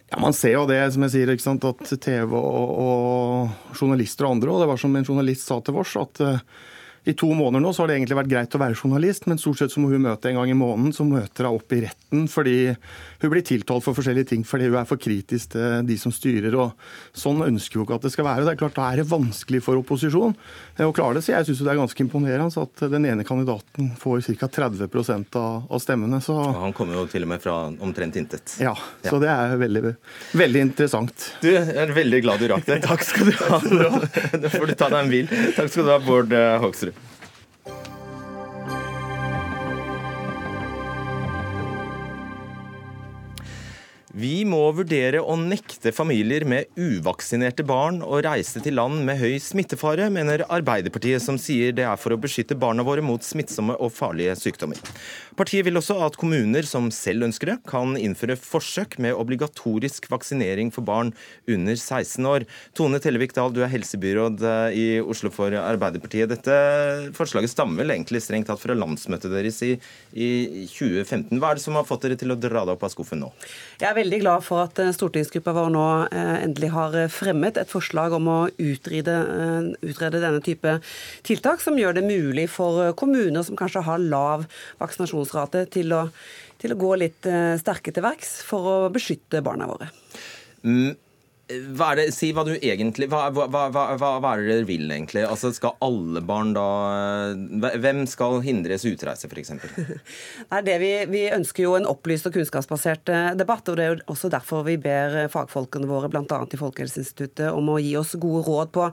[0.10, 4.26] Ja, Man ser jo det, som jeg sier, ikke sant, at TV og, og journalister
[4.26, 6.62] og andre, og det var som en journalist sa til oss, at uh,
[7.08, 9.62] i to måneder nå så har det egentlig vært greit å være journalist, men stort
[9.62, 10.94] sett så må hun møte en gang i måneden.
[10.96, 12.58] Så møter hun opp i retten fordi
[13.20, 16.56] hun blir tiltalt for forskjellige ting fordi hun er for kritisk til de som styrer.
[16.56, 16.72] og
[17.18, 18.46] Sånn ønsker hun ikke at det skal være.
[18.48, 20.36] Det er klart Da er det vanskelig for opposisjon
[20.80, 21.26] å klare det.
[21.26, 24.48] Så jeg syns det er ganske imponerende at den ene kandidaten får ca.
[24.60, 26.22] 30 av, av stemmene.
[26.24, 26.38] Så...
[26.64, 28.56] Han kommer jo til og med fra omtrent intet.
[28.64, 29.94] Ja, så det er veldig,
[30.40, 31.30] veldig interessant.
[31.44, 32.82] Du, jeg er veldig glad du rakk det.
[32.90, 33.62] Takk skal du ha.
[34.42, 35.32] Nå får du ta deg en hvil.
[35.60, 37.08] Takk skal du ha, Bård Hoksrud.
[44.20, 49.38] Vi må vurdere å nekte familier med uvaksinerte barn å reise til land med høy
[49.40, 53.94] smittefare, mener Arbeiderpartiet, som sier det er for å beskytte barna våre mot smittsomme og
[53.96, 54.82] farlige sykdommer.
[55.40, 60.68] Partiet vil også at kommuner som selv ønsker det, kan innføre forsøk med obligatorisk vaksinering
[60.76, 61.14] for barn
[61.48, 62.44] under 16 år.
[62.76, 66.28] Tone Tellevik Dahl, du er helsebyråd eh, i Oslo for Arbeiderpartiet.
[66.34, 66.58] Dette
[67.16, 69.70] forslaget stammer vel egentlig strengt tatt fra landsmøtet deres i,
[70.12, 70.30] i
[70.74, 71.40] 2015.
[71.40, 73.32] Hva er det som har fått dere til å dra det opp av skuffen nå?
[73.80, 77.72] Jeg er veldig glad for at eh, stortingsgruppa vår nå eh, endelig har fremmet et
[77.72, 79.16] forslag om å utrede,
[79.88, 80.76] utrede denne type
[81.24, 84.44] tiltak, som gjør det mulig for kommuner som kanskje har lav
[84.84, 86.08] vaksinasjons vaksinasjonsrate til å,
[86.60, 89.90] til å gå litt eh, sterke til verks for å beskytte barna våre.
[90.64, 90.96] Mm.
[91.50, 95.24] Hva det, si hva du egentlig hva, hva, hva, hva, er det dere vil, egentlig?
[95.26, 96.66] Altså, Skal alle barn da
[97.82, 99.56] Hvem skal hindres utreise, f.eks.?
[100.80, 103.68] Vi, vi, ønsker jo en opplyst og kunnskapsbasert eh, debatt.
[103.70, 106.24] og Det er jo også derfor vi ber fagfolkene våre, bl.a.
[106.24, 108.86] i Folkehelseinstituttet, om å gi oss gode råd på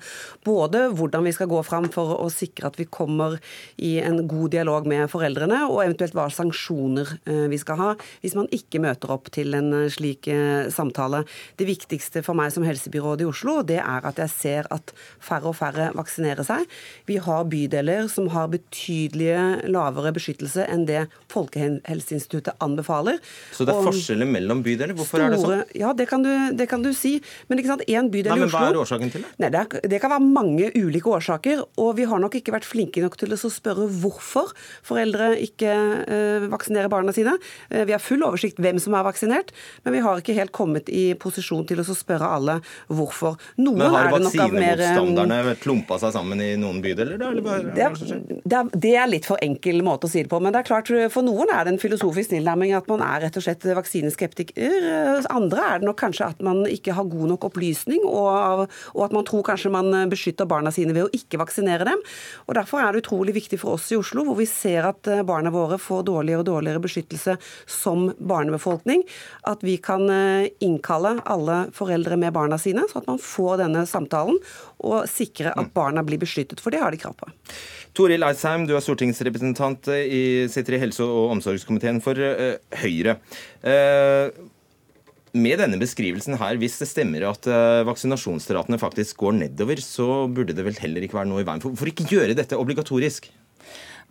[0.46, 3.36] både hvordan vi skal gå fram for å sikre at vi kommer
[3.76, 7.92] i en god dialog med foreldrene, og eventuelt hva sanksjoner eh, vi skal ha
[8.24, 10.30] hvis man ikke møter opp til en eh, slik
[10.72, 11.22] samtale.
[11.60, 14.92] Det viktigste for meg meg som helsebyråd i Oslo, det er at jeg ser at
[15.22, 16.66] færre og færre vaksinerer seg.
[17.08, 23.18] Vi har bydeler som har betydelige lavere beskyttelse enn det Folkehelseinstituttet anbefaler.
[23.52, 24.94] Så det er forskjeller mellom bydeler?
[24.96, 25.74] Hvorfor store, er det sånn?
[25.78, 27.16] Ja, det kan, du, det kan du, si.
[27.50, 29.32] Men ikke sant, én bydel Nei, men i Oslo Hva er årsaken til det?
[29.42, 31.64] Nei, det, er, det, kan være mange ulike årsaker.
[31.82, 34.54] Og vi har nok ikke vært flinke nok til å spørre hvorfor
[34.86, 35.74] foreldre ikke
[36.06, 37.36] øh, vaksinerer barna sine.
[37.72, 39.52] Uh, vi har full oversikt hvem som er vaksinert,
[39.84, 43.36] men vi har ikke helt kommet i posisjon til å spørre alle hvorfor.
[43.60, 47.32] Noen Men har vaksinemotstanderne klumpa seg sammen i noen bydeler, da?
[47.76, 47.86] Det
[48.46, 50.40] det, det, er, litt for enkel måte å si det på.
[50.42, 53.38] Men det er klart, for noen er det en filosofisk tilnærming at man er rett
[53.38, 55.24] og slett vaksineskeptiker.
[55.32, 59.16] Andre er det nok kanskje at man ikke har god nok opplysning, og, og at
[59.16, 62.02] man tror kanskje man beskytter barna sine ved å ikke vaksinere dem.
[62.46, 65.24] Og Derfor er det utrolig viktig for oss i Oslo, hvor vi ser at eh,
[65.26, 67.36] barna våre får dårligere og dårligere beskyttelse
[67.70, 69.04] som barnebefolkning,
[69.50, 73.62] at vi kan eh, innkalle alle foreldre med med barna sine, så at man får
[73.62, 74.40] denne samtalen
[74.84, 77.30] og sikrer at barna blir beskyttet, for det har de krav på.
[77.96, 83.16] Toril Eisheim, du er stortingsrepresentant i, sitter i helse- og omsorgskomiteen for uh, Høyre.
[83.64, 84.28] Uh,
[85.36, 87.44] med denne beskrivelsen her, hvis det stemmer at
[87.84, 91.60] vaksinasjonsratene faktisk går nedover, så burde det vel heller ikke være noe i veien.
[91.60, 93.28] Hvorfor ikke gjøre dette obligatorisk?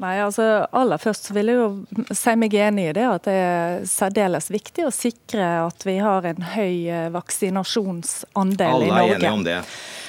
[0.03, 3.85] Nei, altså Aller først vil jeg jo si meg enig i det at det er
[3.87, 9.03] særdeles viktig å sikre at vi har en høy vaksinasjonsandel Alle i Norge.
[9.05, 9.59] Alle er enige om det.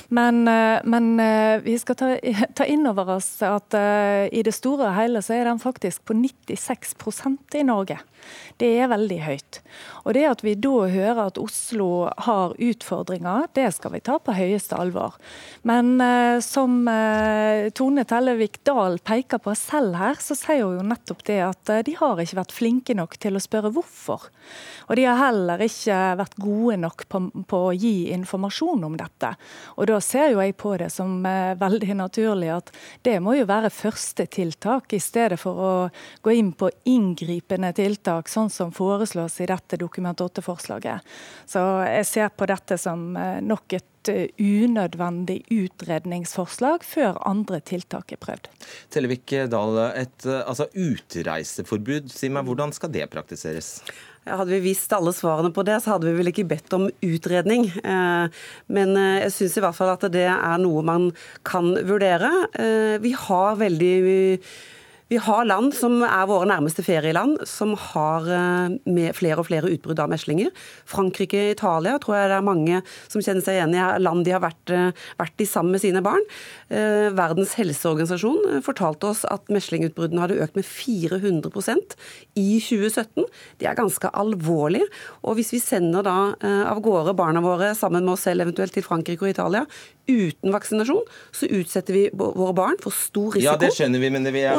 [0.08, 2.18] Men, eh, men, eh, vi skal ta,
[2.54, 6.04] ta inn over oss at uh, i det store og hele så er den faktisk
[6.06, 7.98] på 96% i Norge.
[8.58, 9.58] Det er veldig høyt.
[10.06, 14.34] Og det at vi da hører at Oslo har utfordringer, det skal vi ta på
[14.34, 15.18] høyeste alvor.
[15.66, 20.86] Men uh, som uh, Tone Tellevik Dahl peker på selv her, så sier hun jo
[20.86, 24.30] nettopp det at de har ikke vært flinke nok til å spørre hvorfor.
[24.86, 29.32] Og de har heller ikke vært gode nok på, på å gi informasjon om dette.
[29.76, 32.72] Og da ser jo jeg på det som eh, veldig naturlig at
[33.06, 35.72] det må jo være første tiltak, i stedet for å
[36.24, 41.04] gå inn på inngripende tiltak, sånn som foreslås i dette Dokument 8-forslaget.
[41.48, 48.12] Så jeg ser på dette som eh, nok et eh, unødvendig utredningsforslag før andre tiltak
[48.16, 48.50] er prøvd.
[48.94, 53.80] Tellevik Dahl, et altså, utreiseforbud, si meg, hvordan skal det praktiseres?
[54.26, 57.68] Hadde vi visst alle svarene på det, så hadde vi vel ikke bedt om utredning.
[57.78, 58.38] Eh,
[58.74, 61.10] men eh, jeg syns i hvert fall at det er noe man
[61.46, 62.32] kan vurdere.
[62.58, 63.94] Eh, vi har veldig
[65.08, 68.26] vi har land som er våre nærmeste ferieland, som har
[68.82, 70.50] med flere og flere utbrudd av meslinger.
[70.88, 74.34] Frankrike og Italia tror jeg det er mange som kjenner seg igjen i land de
[74.34, 74.72] har vært,
[75.20, 76.26] vært i sammen med sine barn.
[76.68, 81.94] Verdens helseorganisasjon fortalte oss at meslingutbruddene hadde økt med 400%
[82.34, 83.28] i 2017.
[83.62, 84.82] Det er ganske alvorlig.
[85.22, 86.16] Og hvis vi sender da
[86.66, 89.66] av gårde barna våre sammen med oss selv eventuelt til Frankrike og Italia
[90.06, 91.02] uten vaksinasjon,
[91.34, 93.52] så utsetter vi våre barn for stor risiko.
[93.52, 94.58] Ja, det skjønner vi, men det, vi, er,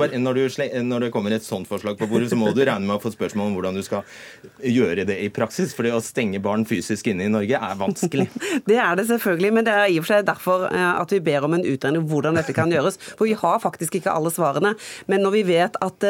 [0.00, 2.86] bare, når, du, når, det kommer et sånt forslag på bordet, så må du regne
[2.86, 4.04] med å få spørsmål om hvordan du skal
[4.64, 5.74] gjøre det i praksis.
[5.76, 8.26] For det å stenge barn fysisk inne i Norge er vanskelig.
[8.70, 11.46] det er det selvfølgelig, men det er i og for seg derfor at vi ber
[11.46, 12.98] om en utredning hvordan dette kan gjøres.
[13.14, 14.74] For vi har faktisk ikke alle svarene.
[15.10, 16.08] Men når vi vet at,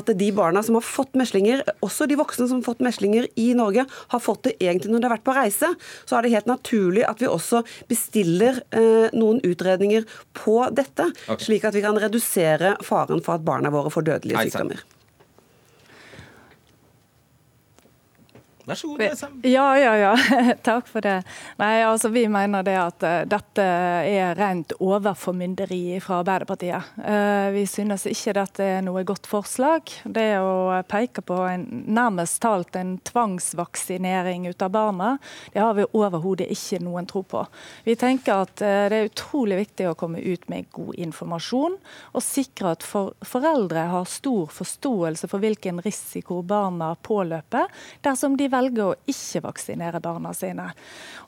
[0.00, 3.50] at de barna som har fått meslinger, også de voksne som har fått meslinger i
[3.58, 5.72] Norge, har fått det egentlig når de har vært på reise,
[6.08, 11.10] så er det helt naturlig at vi også bestiller bestiller eh, noen utredninger på dette,
[11.26, 11.44] okay.
[11.44, 14.84] slik at vi kan redusere faren for at barna våre får dødelige sykdommer.
[18.70, 19.40] Vær så god, Sam.
[19.42, 20.16] Ja, ja, ja.
[20.62, 21.22] Takk for det.
[21.58, 26.92] Nei, altså Vi mener det at uh, dette er rent overformynderi fra Arbeiderpartiet.
[27.02, 29.90] Uh, vi synes ikke dette er noe godt forslag.
[30.04, 35.10] Det å peke på en, nærmest talt en tvangsvaksinering ut av barna,
[35.50, 37.42] det har vi overhodet ikke noen tro på.
[37.88, 41.74] Vi tenker at uh, det er utrolig viktig å komme ut med god informasjon,
[42.14, 47.66] og sikre at for, foreldre har stor forståelse for hvilken risiko barna påløper
[48.06, 50.70] dersom de velger velger å ikke vaksinere barna sine.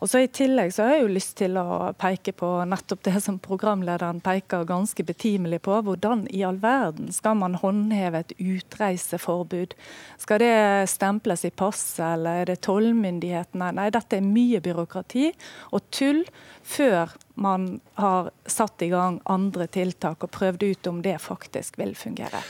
[0.00, 3.16] Og så I tillegg så har jeg jo lyst til å peke på nettopp det
[3.24, 5.78] som programlederen peker ganske betimelig på.
[5.86, 9.76] Hvordan i all verden skal man håndheve et utreiseforbud?
[10.22, 13.72] Skal det stemples i passet, eller er det tollmyndighetene?
[13.78, 15.30] Nei, dette er mye byråkrati
[15.72, 16.24] og tull
[16.62, 21.94] før man har satt i gang andre tiltak og prøvd ut om det faktisk vil
[21.96, 22.42] fungere.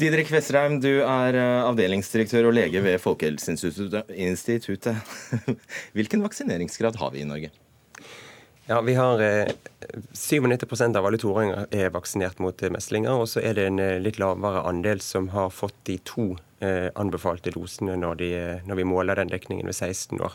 [0.00, 4.96] Didrik Vestreim, du er eh, avdelingsdirektør og lege ved Folkehelseinstituttet.
[5.96, 7.50] Hvilken vaksineringsgrad har vi i Norge?
[8.64, 9.20] Ja, vi har
[10.16, 13.12] 97 eh, av alle toåringer er vaksinert mot eh, meslinger.
[13.12, 17.94] Og så er det en litt lavere andel som har fått de to anbefalte dosene
[17.96, 20.34] når, de, når vi måler den dekningen ved 16 år.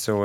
[0.00, 0.16] Så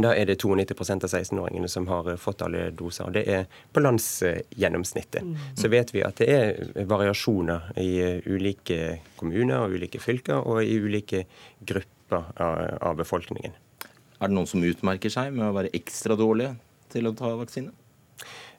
[0.00, 3.08] da er det 92% av 16-åringene som har eh, fått alle doser.
[3.08, 5.26] og Det er på landsgjennomsnittet.
[5.26, 5.34] Mm.
[5.58, 10.62] Så vet vi at det er variasjoner i eh, ulike kommuner og ulike fylker og
[10.64, 11.26] i ulike
[11.60, 13.54] grupper av befolkningen.
[14.20, 16.54] Er det noen som utmerker seg med å være ekstra dårlige
[16.92, 17.72] til å ta vaksine?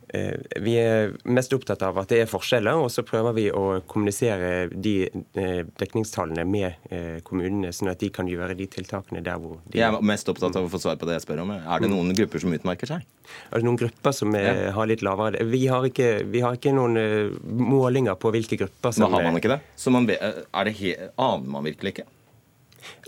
[0.09, 3.79] Eh, vi er mest opptatt av at det er forskjeller, og så prøver vi å
[3.89, 9.39] kommunisere de eh, dekningstallene med eh, kommunene, sånn at de kan gjøre de tiltakene der
[9.41, 11.53] hvor de Jeg er mest opptatt av å få svar på det jeg spør om.
[11.57, 13.05] Er det noen grupper som utmerker seg?
[13.49, 14.73] Er det noen grupper som er, ja.
[14.75, 19.07] har litt lavere vi har, ikke, vi har, ikke, noen målinger på hvilke grupper som
[19.07, 19.61] Men Har man ikke det?
[19.79, 22.09] Så man, er det he, aner man virkelig ikke?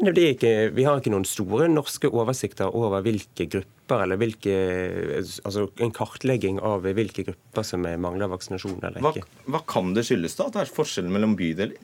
[0.01, 4.53] Ikke, vi har ikke noen store norske oversikter over hvilke grupper eller hvilke,
[5.45, 9.26] altså en kartlegging av hvilke grupper som mangler vaksinasjon eller ikke.
[9.26, 10.49] Hva, hva kan det skyldes, da?
[10.49, 11.76] At det er forskjell mellom bydeler?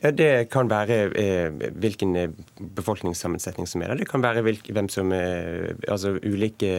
[0.00, 2.30] Ja, Det kan være eh, hvilken eh,
[2.76, 4.00] befolkningssammensetning som er der.
[4.00, 6.70] Det kan være hvilk, hvem som er, altså ulike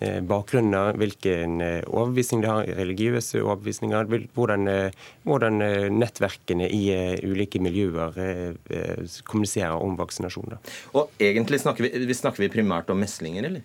[0.00, 6.82] eh, bakgrunner, hvilken eh, overbevisning de har, religiøse overbevisninger, hvordan, eh, hvordan eh, nettverkene i
[6.92, 10.52] eh, ulike miljøer eh, eh, kommuniserer om vaksinasjon.
[10.52, 10.60] Da.
[10.92, 13.64] Og egentlig snakker vi, vi snakker vi primært om meslinger, eller?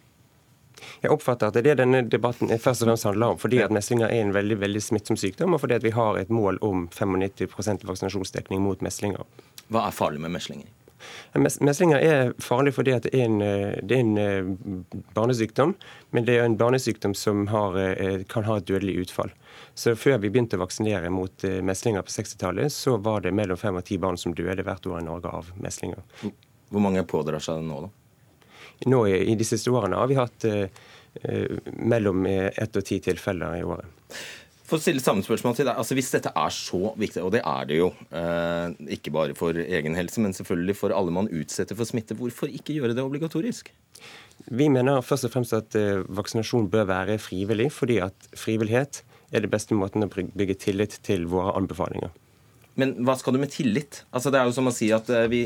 [1.04, 3.42] Jeg oppfatter at det er det denne debatten først og fremst handler om.
[3.42, 6.32] Fordi at meslinger er en veldig veldig smittsom sykdom, og fordi at vi har et
[6.34, 9.28] mål om 95% vaksinasjonsdekning mot meslinger.
[9.74, 10.72] Hva er farlig med meslinger?
[11.34, 15.74] Meslinger er farlig fordi at det er en, eh, det er en eh, barnesykdom,
[16.12, 19.34] men det er en barnesykdom som har, eh, kan ha et dødelig utfall.
[19.76, 23.76] Så Før vi begynte å vaksinere mot meslinger på 60-tallet, så var det mellom fem
[23.76, 26.04] og ti barn som døde hvert år i Norge av meslinger.
[26.70, 27.90] Hvor mange pådrar seg det nå, da?
[28.90, 30.86] Nå i, de siste årene har vi hatt eh,
[31.24, 34.18] eh, mellom eh, ett og ti tilfeller i året.
[34.64, 37.44] For å stille samme spørsmål til deg, altså Hvis dette er så viktig, og det
[37.46, 41.78] er det jo, eh, ikke bare for egen helse, men selvfølgelig for alle man utsetter
[41.78, 43.74] for smitte, hvorfor ikke gjøre det obligatorisk?
[44.50, 45.76] Vi mener først og fremst at
[46.10, 49.04] vaksinasjon bør være frivillig, fordi at frivillighet
[49.34, 52.12] er det beste måten å bygge tillit til våre anbefalinger.
[52.80, 54.02] Men hva skal du med tillit?
[54.12, 55.42] Altså Det er jo som å si at eh, vi,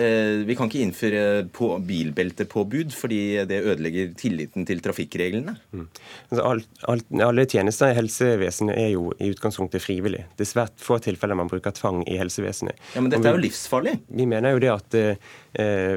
[0.00, 1.22] eh, vi kan ikke innføre
[1.54, 5.56] på bilbeltepåbud fordi det ødelegger tilliten til trafikkreglene.
[5.76, 10.26] Altså, alt, alt, alle tjenester i helsevesenet er jo i utgangspunktet frivillig.
[10.36, 12.80] Det er svært få tilfeller man bruker tvang i helsevesenet.
[12.94, 13.94] Ja, Men dette dette er jo livsfarlig.
[14.08, 15.30] Vi mener jo det at eh,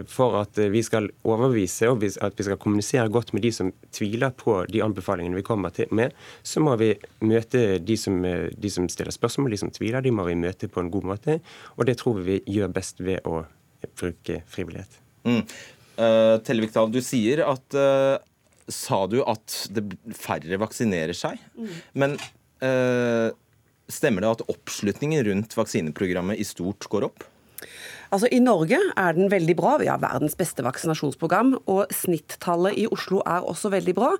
[0.10, 4.34] for at vi skal overbevise og at vi skal kommunisere godt med de som tviler
[4.34, 8.72] på de anbefalingene vi kommer til med, så må vi møte de som, eh, de
[8.74, 11.40] som stiller spørsmål, de som tviler, de må vi møte på en god måte.
[11.78, 13.44] Og det tror vi vi gjør best ved å
[14.00, 15.00] bruke frivillighet.
[15.28, 15.42] Mm.
[15.98, 18.18] Uh, Tellevik Dahl, du sier at uh,
[18.72, 19.84] Sa du at det,
[20.16, 21.42] færre vaksinerer seg?
[22.00, 22.16] Men
[22.64, 23.28] uh,
[23.92, 27.26] stemmer det at oppslutningen rundt vaksineprogrammet i stort går opp?
[28.14, 29.72] Altså I Norge er den veldig bra.
[29.82, 31.56] Vi har verdens beste vaksinasjonsprogram.
[31.72, 34.12] Og snittallet i Oslo er også veldig bra.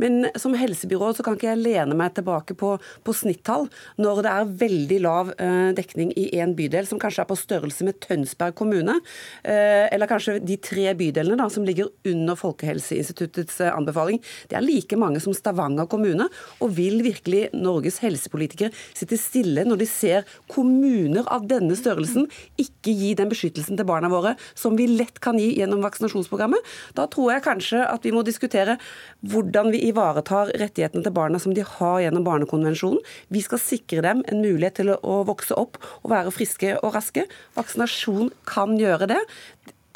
[0.00, 3.68] Men som helsebyråd så kan ikke jeg lene meg tilbake på, på snittall
[4.00, 7.84] når det er veldig lav eh, dekning i én bydel, som kanskje er på størrelse
[7.84, 8.96] med Tønsberg kommune.
[9.44, 14.22] Eh, eller kanskje de tre bydelene da, som ligger under Folkehelseinstituttets eh, anbefaling.
[14.48, 16.30] Det er like mange som Stavanger kommune.
[16.64, 22.96] Og vil virkelig Norges helsepolitikere sitte stille når de ser kommuner av denne størrelsen ikke
[22.96, 26.62] gi den beskyttelsen til barna våre som vi lett kan gi gjennom vaksinasjonsprogrammet?
[26.94, 28.78] Da tror jeg kanskje at vi må diskutere
[29.26, 33.02] hvordan vi ivaretar rettighetene til barna som de har gjennom Barnekonvensjonen.
[33.32, 37.26] Vi skal sikre dem en mulighet til å vokse opp og være friske og raske.
[37.58, 39.22] Vaksinasjon kan gjøre det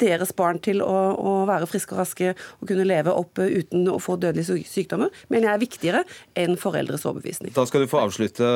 [0.01, 3.87] deres barn til å, å være friske og raske og kunne leve opp eh, uten
[3.91, 6.03] å få dødelige sykdommer, mener jeg er viktigere
[6.37, 7.53] enn foreldres overbevisning.
[7.55, 8.47] Da skal du få avslutte,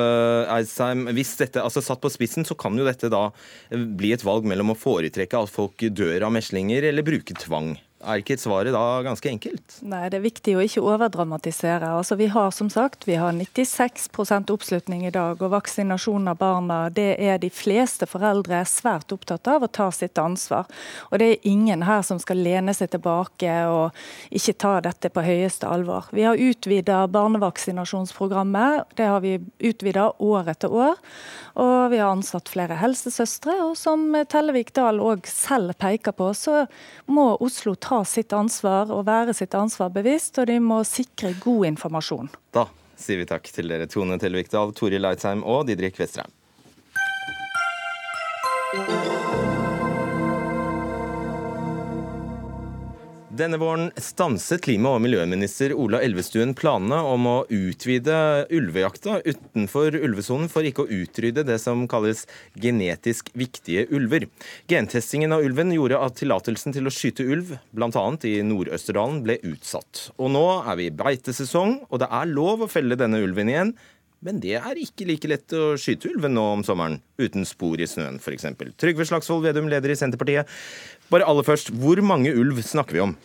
[0.51, 1.07] Eidsheim.
[1.15, 3.27] Hvis dette, altså Satt på spissen så kan jo dette da
[3.71, 7.73] bli et valg mellom å foretrekke at folk dør av meslinger, eller bruke tvang.
[8.01, 9.75] Er ikke svaret da ganske enkelt?
[9.85, 11.91] Nei, Det er viktig å ikke overdramatisere.
[11.99, 16.79] Altså, vi har som sagt vi har 96% oppslutning i dag, og vaksinasjon av barna
[16.89, 20.65] det er de fleste foreldre svært opptatt av å ta sitt ansvar.
[21.11, 23.91] Og Det er ingen her som skal lene seg tilbake og
[24.31, 26.09] ikke ta dette på høyeste alvor.
[26.11, 28.95] Vi har utvida barnevaksinasjonsprogrammet.
[28.97, 30.97] Det har vi utvida år etter år.
[31.61, 33.59] Og vi har ansatt flere helsesøstre.
[33.67, 36.65] Og som Tellevik Dahl òg selv peker på, så
[37.11, 41.67] må Oslo ta sitt ansvar og være sitt ansvar bevisst, og de må sikre god
[41.73, 42.31] informasjon.
[42.55, 42.67] Da
[43.01, 46.31] sier vi takk til dere, Tone Tellevik Dahl, Toril Eidsheim og Didrik Vestrheim.
[53.41, 58.17] Denne våren stanset klima- og miljøminister Ola Elvestuen planene om å utvide
[58.53, 64.27] ulvejakta utenfor ulvesonen for ikke å utrydde det som kalles genetisk viktige ulver.
[64.69, 68.05] Gentestingen av ulven gjorde at tillatelsen til å skyte ulv, bl.a.
[68.29, 70.11] i Nord-Østerdalen, ble utsatt.
[70.21, 73.73] Og nå er vi i beitesesong, og det er lov å felle denne ulven igjen.
[74.21, 77.89] Men det er ikke like lett å skyte ulven nå om sommeren, uten spor i
[77.89, 78.51] snøen f.eks.
[78.77, 80.45] Trygve Slagsvold Vedum, leder i Senterpartiet.
[81.11, 83.17] Bare aller først, hvor mange ulv snakker vi om?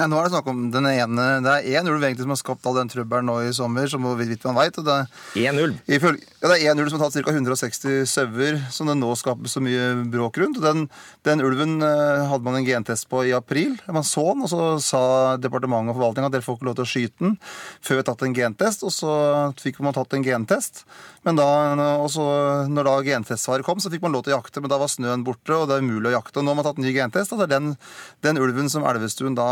[0.00, 2.38] Nei, nå er Det snakk om den ene, det er én ulv egentlig som har
[2.40, 3.84] skapt all den trøbbelen nå i sommer.
[3.90, 4.78] som vidt man vet.
[4.80, 4.94] Og det,
[5.36, 5.76] Én ulv?
[5.84, 7.34] ifølge, ja, det er én ulv som har tatt ca.
[7.34, 10.56] 160 sauer, som det nå skaper så mye bråk rundt.
[10.56, 10.88] og Den,
[11.28, 13.76] den ulven eh, hadde man en gentest på i april.
[13.92, 15.02] Man så den, og så sa
[15.36, 17.36] departementet og forvaltninga at dere får ikke lov til å skyte den
[17.84, 18.86] før vi har tatt en gentest.
[18.88, 19.12] Og så
[19.60, 20.86] fikk man tatt en gentest.
[21.28, 21.46] Men da,
[22.08, 22.24] så,
[22.72, 25.20] når da gentestsvaret kom, så fikk man lov til å jakte, men da var snøen
[25.26, 26.40] borte, og det er umulig å jakte.
[26.40, 27.74] Og nå har man tatt en ny gentest, og det er den,
[28.24, 29.50] den ulven som Elvestuen da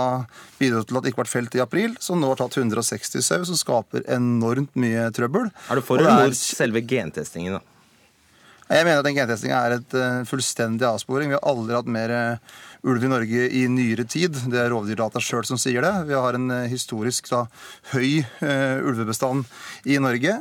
[0.58, 3.44] bidro til at det ikke ble felt i april, som nå har tatt 160 sau,
[3.46, 5.50] som skaper enormt mye trøbbel.
[5.70, 7.62] Er du for eller er- mot selve gentestingen, da?
[8.68, 11.30] Jeg mener at den gentestinga er et uh, fullstendig avsporing.
[11.30, 14.36] Vi har aldri hatt mer uh, ulv i Norge i nyere tid.
[14.50, 15.92] Det er Rovdyrdata sjøl som sier det.
[16.10, 17.44] Vi har en uh, historisk da,
[17.94, 19.46] høy ulvebestand
[19.88, 20.32] i Norge,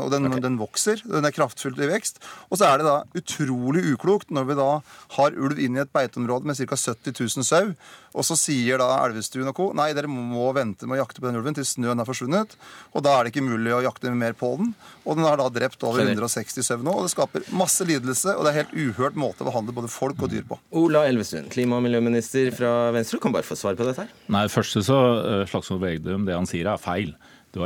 [0.00, 0.42] og den, okay.
[0.42, 1.00] den, vokser.
[1.08, 2.20] Den er kraftfullt i vekst.
[2.50, 4.68] Og så er det da utrolig uklokt når vi da
[5.16, 6.78] har ulv inn i et beiteområde med ca.
[6.78, 7.72] 70 000 sau,
[8.16, 9.68] og så sier da Elvestuen og co.
[9.76, 12.56] nei, dere må vente med å jakte på den ulven til snøen er forsvunnet.
[12.96, 14.72] Og da er det ikke mulig å jakte mer på den.
[15.04, 18.46] Og den har da drept over 160 sau nå, og det skaper masse lidelse, og
[18.46, 20.58] det er helt uhørt måte å behandle både folk og dyr på.
[20.80, 24.12] Ola Elvestuen, klima- og miljøminister fra Venstre, du kan bare få svar på dette her.
[24.32, 27.14] Nei, først så uh, Slagsvold Vegdum, det han sier er feil.
[27.56, 27.62] Du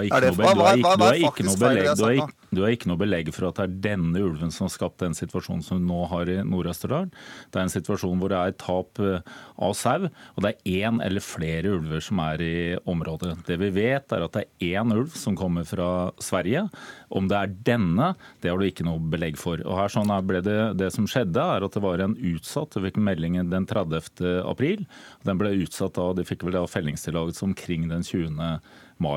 [2.63, 5.63] har ikke, noe belegg for at det er denne ulven som har skapt den situasjonen
[5.67, 7.09] som vi nå har i Nord-Østerdal.
[7.51, 9.25] Det er en situasjon hvor det er tap eh,
[9.59, 12.55] av sau, og det er én eller flere ulver som er i
[12.91, 13.37] området.
[13.49, 15.91] Det vi vet, er at det er én ulv som kommer fra
[16.23, 16.67] Sverige.
[17.11, 18.13] Om det er denne,
[18.43, 19.63] det har du ikke noe belegg for.
[19.67, 22.89] Og her sånn ble det, det som skjedde, er at det var en utsatt Vi
[22.89, 24.47] fikk meldingen den 30.
[24.47, 24.87] april.
[25.27, 28.55] Den ble utsatt da, de fikk vel da fellingstillatelse omkring den 20 mai,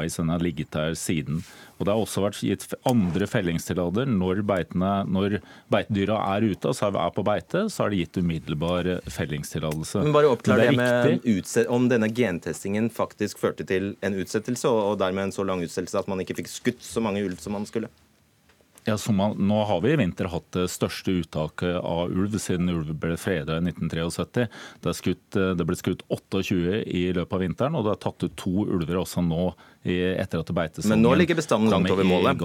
[0.10, 1.44] så den har ligget der siden.
[1.78, 4.08] Og Det har også vært gitt andre fellingstillater.
[4.08, 5.40] når, når
[5.74, 10.06] beitedyra er ute, altså er på beite, så er det gitt umiddelbar fellingstillatelse.
[10.16, 15.30] Bare oppklar det, det med om denne gentestingen faktisk førte til en utsettelse, og dermed
[15.30, 17.92] en så lang utsettelse at man ikke fikk skutt så mange ulv som man skulle?
[18.86, 22.92] Ja, man, nå har vi i vinter hatt det største uttaket av ulv siden ulv
[23.00, 24.48] ble freda i 1973.
[24.84, 28.36] Det, skutt, det, ble skutt 28 i løpet av vinteren, og det er tatt ut
[28.40, 29.54] to ulver også nå
[29.84, 30.90] etter at det beites.
[30.92, 32.44] Men nå ligger bestanden langt over målet?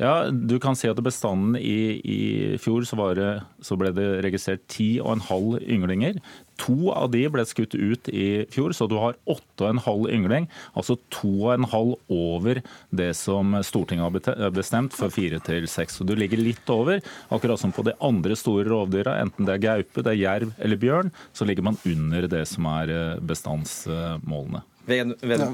[0.00, 2.20] Ja, du kan se at bestanden i, i
[2.60, 6.20] fjor så, det, så, ble det registrert 10,5 ynglinger.
[6.62, 10.46] To av de ble skutt ut i fjor, så du har 8,5 yngling.
[10.72, 12.62] Altså 2,5 over
[12.96, 16.00] det som Stortinget har bestemt for 4 til 6.
[16.00, 17.02] Så du ligger litt over.
[17.28, 20.80] Akkurat som på de andre store rovdyra, enten det er gaupe, det er jerv eller
[20.80, 24.64] bjørn, så ligger man under det som er eh, bestandsmålene.
[24.88, 25.44] Ved, ved.
[25.44, 25.52] Ja,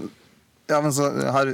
[0.83, 1.53] men så Her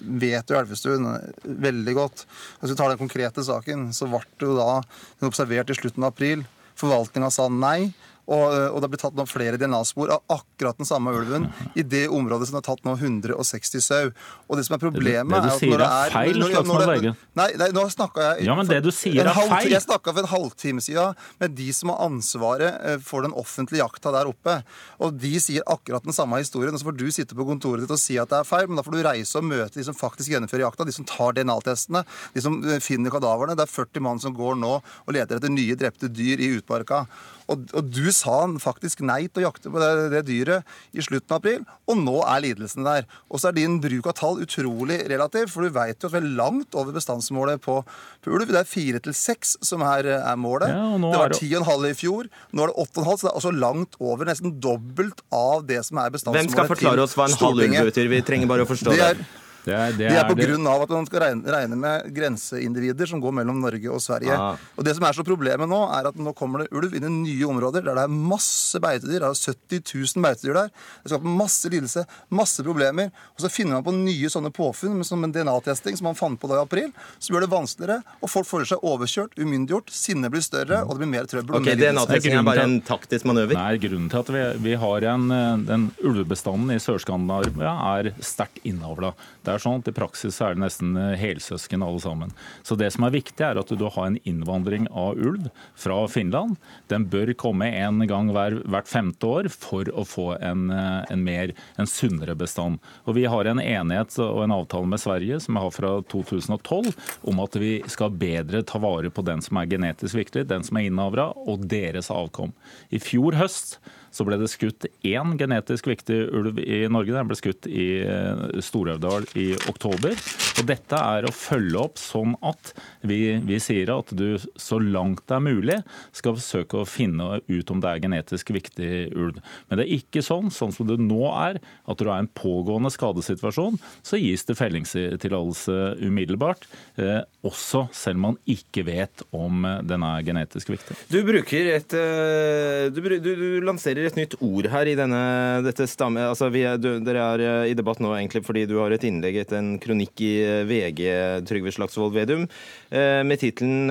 [0.00, 1.06] vet jo Elvestuen
[1.44, 2.24] veldig godt.
[2.60, 4.80] Hvis vi tar den konkrete saken, så ble det jo da
[5.28, 6.46] observert i slutten av april.
[6.80, 7.92] Forvaltninga sa nei.
[8.26, 11.46] Og, og, det ble tatt nå flere DNA-spor av akkurat den samme ulven
[11.78, 14.10] i det området som har tatt nå 160 sau.
[14.50, 16.94] Og det som er problemet det, det, det du sier er, feil, når, når
[17.38, 19.70] Nei, nei, nå snakka jeg Ja, men det du sier er halv, feil.
[19.70, 23.84] Jeg snakka for en halvtime siden med de som har ansvaret eh, for den offentlige
[23.84, 24.58] jakta der oppe.
[25.02, 26.74] Og de sier akkurat den samme historien.
[26.74, 28.80] Og så får du sitte på kontoret ditt og si at det er feil, men
[28.80, 32.02] da får du reise og møte de som faktisk gjennomfører jakta, de som tar DNA-testene,
[32.34, 33.54] de som eh, finner kadaverne.
[33.54, 37.04] Det er 40 mann som går nå og leter etter nye drepte dyr i utmarka.
[37.52, 40.66] Og, og, du sa faktisk nei til å jakte på det, det, dyret
[40.96, 43.06] i slutten av april, og nå er lidelsene der.
[43.30, 46.22] Og så er din bruk av tall utrolig relativ, for du vet jo at vi
[46.22, 47.78] er langt over bestandsmålet på,
[48.24, 48.50] på ulv.
[48.50, 50.74] Det er fire til seks som er, er målet.
[50.74, 52.30] Ja, det var ti og en halv i fjor.
[52.52, 55.22] Nå er det åtte og en halv, så det er altså langt over, nesten dobbelt
[55.34, 58.10] av det som er bestandsmålet Hvem skal forklare oss hva en halv ulv betyr?
[58.10, 59.10] Vi trenger bare å forstå det.
[59.14, 62.10] Er, det er, det, de er på grunn av at man skal regne, regne, med
[62.14, 64.36] grenseindivider som går mellom Norge og Sverige.
[64.36, 64.60] Ah.
[64.78, 67.12] Og Det som er så problemet nå, er at nå kommer det ulv inn i
[67.16, 69.24] nye områder der det er masse beitedyr.
[69.24, 69.82] Det er 70
[70.14, 70.70] 000 beitedyr der.
[71.02, 73.10] Det skaper masse lidelse, masse problemer.
[73.34, 76.50] Og så finner man på nye sånne påfunn som en DNA-testing som man fant på
[76.50, 80.44] da i april, som gjør det vanskeligere, og folk føler seg overkjørt, umyndiggjort, sinnet blir
[80.44, 81.58] større, og det blir mer trøbbel.
[81.60, 83.58] Ok, DNA-testing er bare en taktisk manøver?
[83.58, 85.28] Nei, grunnen til at vi, vi har en,
[85.66, 89.12] den ulvebestanden i Sør-Skandinavia er sterkt innavla.
[89.44, 92.34] Det er sånn at I praksis er det nesten eh, helsøsken alle sammen.
[92.66, 95.48] Så Det som er viktig, er at du har en innvandring av ulv
[95.78, 96.56] fra Finland.
[96.92, 101.24] Den bør komme en gang hver, hvert femte år for å få en, eh, en,
[101.26, 102.80] mer, en sunnere bestand.
[103.06, 106.92] Og Vi har en enighet og en avtale med Sverige som jeg har fra 2012
[107.30, 110.76] om at vi skal bedre ta vare på den som er genetisk viktig, den som
[110.76, 112.52] er innavra, og deres avkom.
[112.92, 113.78] I fjor høst
[114.16, 117.12] så ble det skutt én genetisk viktig ulv i Norge.
[117.12, 120.16] Den ble skutt i eh, Stor-Aurdal i oktober.
[120.56, 122.72] Og Dette er å følge opp sånn at
[123.04, 125.76] vi, vi, sier at du så langt det er mulig
[126.16, 129.42] skal forsøke å finne ut om det er genetisk viktig ulv.
[129.68, 132.92] Men det er ikke sånn, sånn som det nå er, at du har en pågående
[132.94, 136.64] skadesituasjon, så gis det fellingstillatelse umiddelbart.
[136.96, 140.96] Eh, også selv om man ikke vet om den er genetisk viktig.
[141.12, 145.20] Du bruker et eh, du, du, du lanserer et nytt ord her i denne,
[145.66, 146.22] dette stamme...
[146.30, 149.40] Altså, er, du, dere er eh, i debatt nå egentlig fordi du har et innlegg
[149.42, 151.02] etter en kronikk i eh, VG,
[151.48, 152.46] Trygve Slagsvold Vedum,
[152.90, 153.90] eh, med tittelen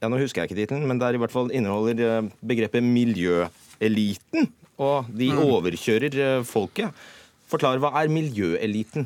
[0.00, 4.48] Ja, nå husker jeg ikke tittelen, men der i hvert fall inneholder begrepet miljøeliten.
[4.80, 5.40] Og de mm.
[5.44, 7.02] overkjører folket.
[7.50, 9.04] Forklar, hva er miljøeliten?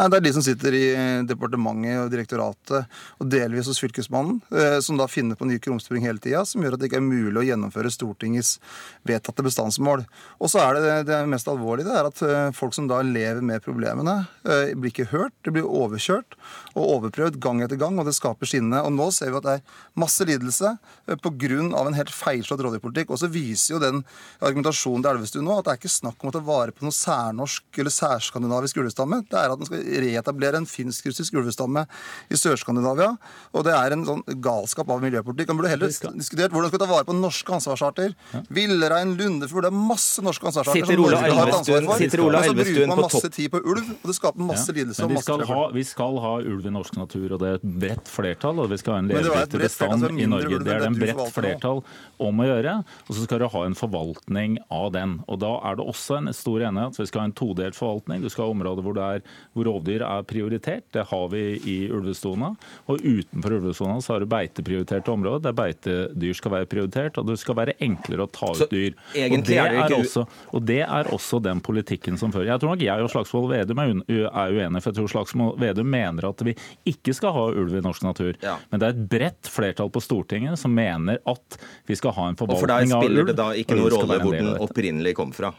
[0.00, 0.84] Nei, Det er de som sitter i
[1.28, 2.86] departementet og direktoratet
[3.20, 6.78] og delvis hos Fylkesmannen, eh, som da finner på nye krumspring hele tida, som gjør
[6.78, 8.54] at det ikke er mulig å gjennomføre Stortingets
[9.04, 10.06] vedtatte bestandsmål.
[10.40, 13.44] Og så er det det mest alvorlige det er at eh, folk som da lever
[13.44, 16.38] med problemene, eh, blir ikke hørt, de blir overkjørt
[16.72, 18.80] og overprøvd gang etter gang, og det skaper sinne.
[18.80, 20.78] Og nå ser vi at det er masse lidelse
[21.20, 21.60] pga.
[21.60, 23.10] en helt feilslått rovdyrpolitikk.
[23.10, 24.04] Og så viser jo den
[24.40, 26.94] argumentasjonen til Elvestuen nå at det er ikke snakk om å ta vare på noe
[26.94, 29.24] særnorsk eller særskandinavisk ulvestamme.
[29.28, 31.84] Det er at den skal reetablere en finsk-russisk ulvestamme
[32.30, 33.12] i Sør-Skandinavia.
[33.54, 35.50] Og det er en sånn galskap av miljøpolitikk.
[35.52, 38.14] Man burde heller diskutert hvordan man skal ta vare på norske ansvarsarter.
[38.34, 38.42] Ja.
[38.60, 42.04] Villrein, lundefugl, det er masse norske ansvarsarter som Norge har et ansvar for.
[42.04, 44.78] Sitter Ola og så bruker man masse tid på ulv, og det skaper masse ja.
[44.80, 45.08] lidelse.
[45.10, 48.10] Vi skal, ha, vi skal ha ulv i norsk natur, og det er et bredt
[48.10, 48.62] flertall.
[48.62, 50.62] Og vi skal ha en levedyktig bestand i Norge.
[50.64, 51.82] Det er det en bredt flertall
[52.20, 52.76] om å gjøre.
[53.06, 55.18] Og så skal du ha en forvaltning av den.
[55.30, 56.98] Og da er det også en stor enighet.
[57.00, 58.24] Vi skal ha en todelt forvaltning.
[58.24, 59.24] Du skal ha områder hvor, det er,
[59.56, 60.86] hvor rovdyr er prioritert.
[60.92, 62.52] Det har vi i ulvesona.
[62.90, 67.38] Og utenfor ulvesona så har du beiteprioriterte områder der beitedyr skal være prioritert, og det
[67.40, 68.96] skal være enklere å ta ut dyr.
[69.30, 72.52] Og det, er også, og det er også den politikken som fører.
[72.52, 76.28] Jeg tror nok jeg og Slagsvold Vedum er uenige, for jeg tror Slagsvold Vedum mener
[76.30, 76.56] at vi
[76.90, 78.34] ikke skal ha ulv i norsk natur.
[78.44, 78.58] Ja.
[78.70, 82.38] Men det er et bredt flertall på Stortinget som mener at vi skal ha en
[82.40, 82.60] forvaltning av ulv.
[82.60, 85.52] Og for deg spiller det da ikke noen rolle hvor den opprinnelig kom fra?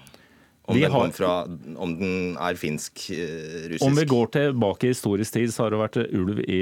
[0.71, 1.31] Om den, har, fra,
[1.83, 3.81] om den, er finsk-russisk?
[3.81, 6.61] Eh, om vi går tilbake i historisk tid, så har det vært ulv i,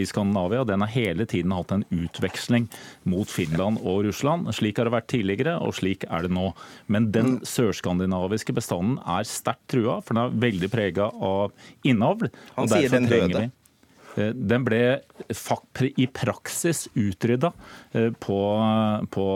[0.00, 0.64] i Skandinavia.
[0.68, 2.68] Den har hele tiden hatt en utveksling
[3.10, 4.50] mot Finland og Russland.
[4.56, 6.50] Slik har det vært tidligere, og slik er det nå.
[6.90, 7.40] Men den mm.
[7.48, 11.54] sørskandinaviske bestanden er sterkt trua, for den er veldig prega av
[11.86, 12.30] innavl.
[12.56, 13.48] Han sier den døde.
[14.16, 15.00] Eh, den ble
[15.96, 17.52] i praksis utrydda
[17.92, 18.38] eh, på,
[19.10, 19.26] på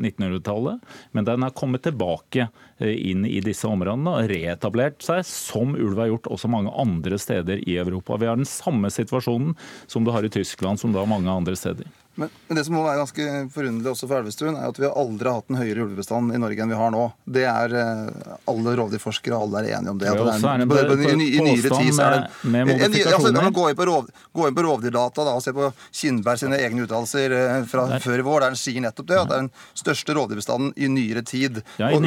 [0.00, 0.80] 1900-tallet,
[1.12, 2.48] men den er kommet tilbake
[2.78, 7.20] eh, inn i disse områdene og reetablert seg, som ulv har gjort også mange andre
[7.20, 8.18] steder i Europa.
[8.20, 9.54] Vi har den samme situasjonen
[9.86, 11.88] som du har i Tyskland, som du har mange andre steder.
[12.16, 14.94] Men, men, det som må være ganske forunderlig også for Elvestuen, er at vi har
[14.96, 17.02] aldri hatt en høyere ulvebestand i Norge enn vi har nå.
[17.36, 20.08] Det er uh, alle rovdyrforskere alle er enige om det.
[20.08, 24.48] en, I, nyere tid så er det med, med altså, gå, inn på rov, gå
[24.48, 25.68] inn på rovdyrdata da, og se på
[26.00, 28.04] Kindberg sine egne uttalelser uh, fra der.
[28.06, 29.20] før i vår, der han sier nettopp det.
[29.20, 29.52] At det er den
[29.84, 31.60] største rovdyrbestanden i nyere tid.
[31.76, 32.06] Ja, i og,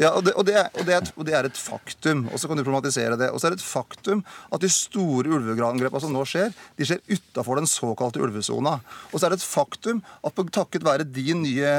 [0.00, 2.24] ja, og, det, og, det er, og, det et, og det er et faktum.
[2.32, 3.28] Og så kan du problematisere det.
[3.34, 7.04] Og så er det et faktum at de store ulveangrepene som nå skjer, de skjer
[7.12, 8.78] utafor den såkalte ulvesona.
[9.12, 11.74] Og så er det et faktum at takket være de nye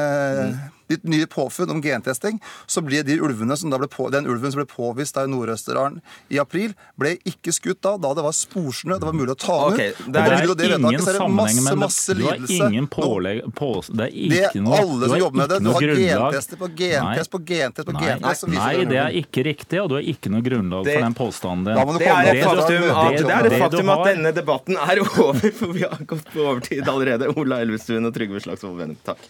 [0.90, 4.62] ditt nye påfunn om gentesting, så ble de ulvene som ble på, den ulven som
[4.62, 6.00] ble påvist der i Nord-Østerdalen
[6.34, 8.98] i april, ble ikke skutt da, da det var sporsnø.
[9.00, 10.02] Det var mulig å ta den okay, ut.
[10.10, 14.08] Det er, det er ingen sammenheng med masse, det, det er ingen pålegg på, Det
[14.08, 15.60] er ikke det er noe Alle som jobber med det.
[15.64, 18.48] Du har gentester på gentest på gentest på gentest.
[18.50, 21.70] Nei, nei, det er ikke riktig, og du har ikke noe grunnlag for den påstanden.
[21.70, 25.76] Det er et faktum at, det er et faktum at denne debatten er over, for
[25.76, 27.30] vi har gått på overtid allerede.
[27.38, 29.30] Ola Elvestuen og Trygve Slagsvold Vedum, takk.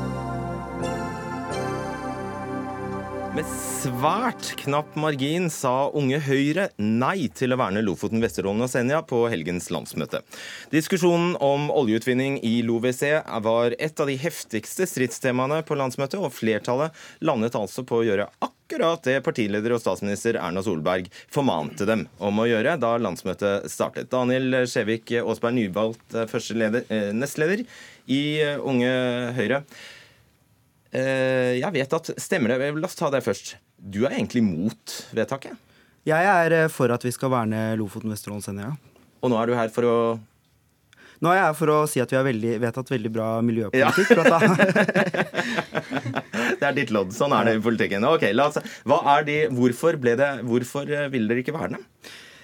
[3.31, 8.97] Med svært knapp margin sa Unge Høyre nei til å verne Lofoten, Vesterålen og Senja
[9.07, 10.19] på helgens landsmøte.
[10.73, 13.05] Diskusjonen om oljeutvinning i LoVC
[13.45, 16.91] var et av de heftigste stridstemaene på landsmøtet, og flertallet
[17.23, 22.43] landet altså på å gjøre akkurat det partileder og statsminister Erna Solberg formante dem om
[22.43, 24.11] å gjøre da landsmøtet startet.
[24.11, 27.63] Daniel Skjevik Aasberg, nyvalgt eh, eh, nestleder
[28.11, 28.93] i eh, Unge
[29.39, 29.63] Høyre.
[30.91, 32.73] Jeg vet at Stemmer det?
[32.75, 33.53] La oss ta det først.
[33.79, 35.55] Du er egentlig mot vedtaket?
[36.07, 38.73] Jeg er for at vi skal verne Lofoten, Vesterålen, Senja.
[39.21, 39.95] Og nå er du her for å
[41.21, 44.09] nå er jeg her for å si at vi har veldig, vedtatt veldig bra miljøpolitikk.
[44.17, 44.39] Ja.
[46.57, 47.13] det er ditt lodd.
[47.13, 48.01] Sånn er det i politikken.
[48.09, 48.57] Ok, la oss,
[48.89, 51.77] hva er de, hvorfor, ble det, hvorfor ville dere ikke verne?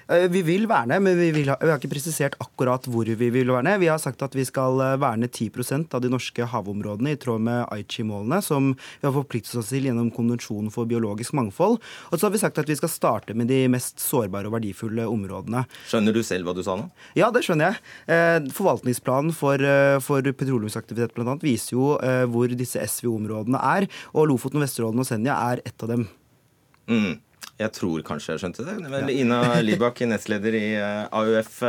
[0.08, 3.52] Eh, vi vil verne, men vi, ha, vi, har ikke presisert akkurat hvor vi vil
[3.52, 3.76] verne.
[3.82, 7.44] Vi har sagt at vi skal eh, verne 10% av de norske havområdene i tråd
[7.44, 11.82] med Aichi-målene, som vi har forpliktet oss til gjennom Konvensjonen for biologisk mangfold.
[12.12, 15.10] Og så har vi sagt at vi skal starte med de mest sårbare og verdifulle
[15.12, 15.66] områdene.
[15.92, 16.88] Skjønner du selv hva du sa nå?
[17.20, 17.84] Ja, det skjønner jeg.
[18.16, 19.60] Eh, forvaltningsplanen for,
[20.06, 21.96] for petroleumsaktivitet annet, viser jo
[22.32, 26.06] hvor disse SVO-områdene er, og Lofoten, Vesterålen og Senja er ett av dem.
[26.88, 27.18] Mm.
[27.58, 28.78] Jeg tror kanskje jeg skjønte det.
[28.86, 31.62] Men Ina Libak, nestleder i eh, AUF.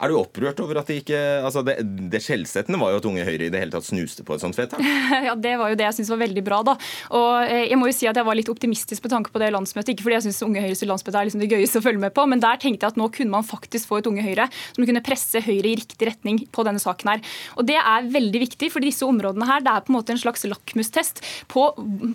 [0.00, 1.76] Er du opprørt over at de ikke altså Det,
[2.12, 4.56] det skjellsettende var jo at Unge Høyre i det hele tatt snuste på et sånt
[4.56, 4.80] vedtak.
[5.28, 6.60] ja, Det var jo det jeg syntes var veldig bra.
[6.70, 6.76] da.
[7.16, 9.50] Og eh, jeg må jo si at jeg var litt optimistisk på tanke på det
[9.52, 9.92] landsmøtet.
[9.94, 12.24] Ikke fordi jeg syns Unge Høyres landsmøte er liksom det gøyeste å følge med på,
[12.30, 15.04] men der tenkte jeg at nå kunne man faktisk få et Unge Høyre som kunne
[15.04, 17.24] presse Høyre i riktig retning på denne saken her.
[17.60, 20.22] Og det er veldig viktig, for disse områdene her det er på en måte en
[20.22, 21.22] slags lakmustest
[21.52, 21.66] på,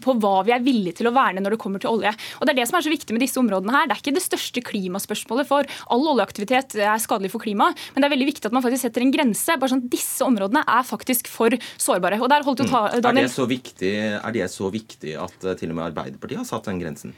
[0.02, 2.16] på hva vi er villige til å verne når det kommer til olje.
[2.40, 3.90] Og det er det som er så viktig med disse områdene her.
[3.90, 7.75] Det er ikke det største klimaspørsmålet, for all oljeaktivitet er skadelig for klimaet.
[7.94, 9.58] Men det er veldig viktig at man faktisk setter en grense.
[9.60, 12.20] bare sånn at Disse områdene er faktisk for sårbare.
[12.22, 13.26] Og der holdt jo ta, Daniel.
[13.26, 16.48] Er, det så viktig, er det så viktig at eh, til og med Arbeiderpartiet har
[16.48, 17.14] satt den grensen?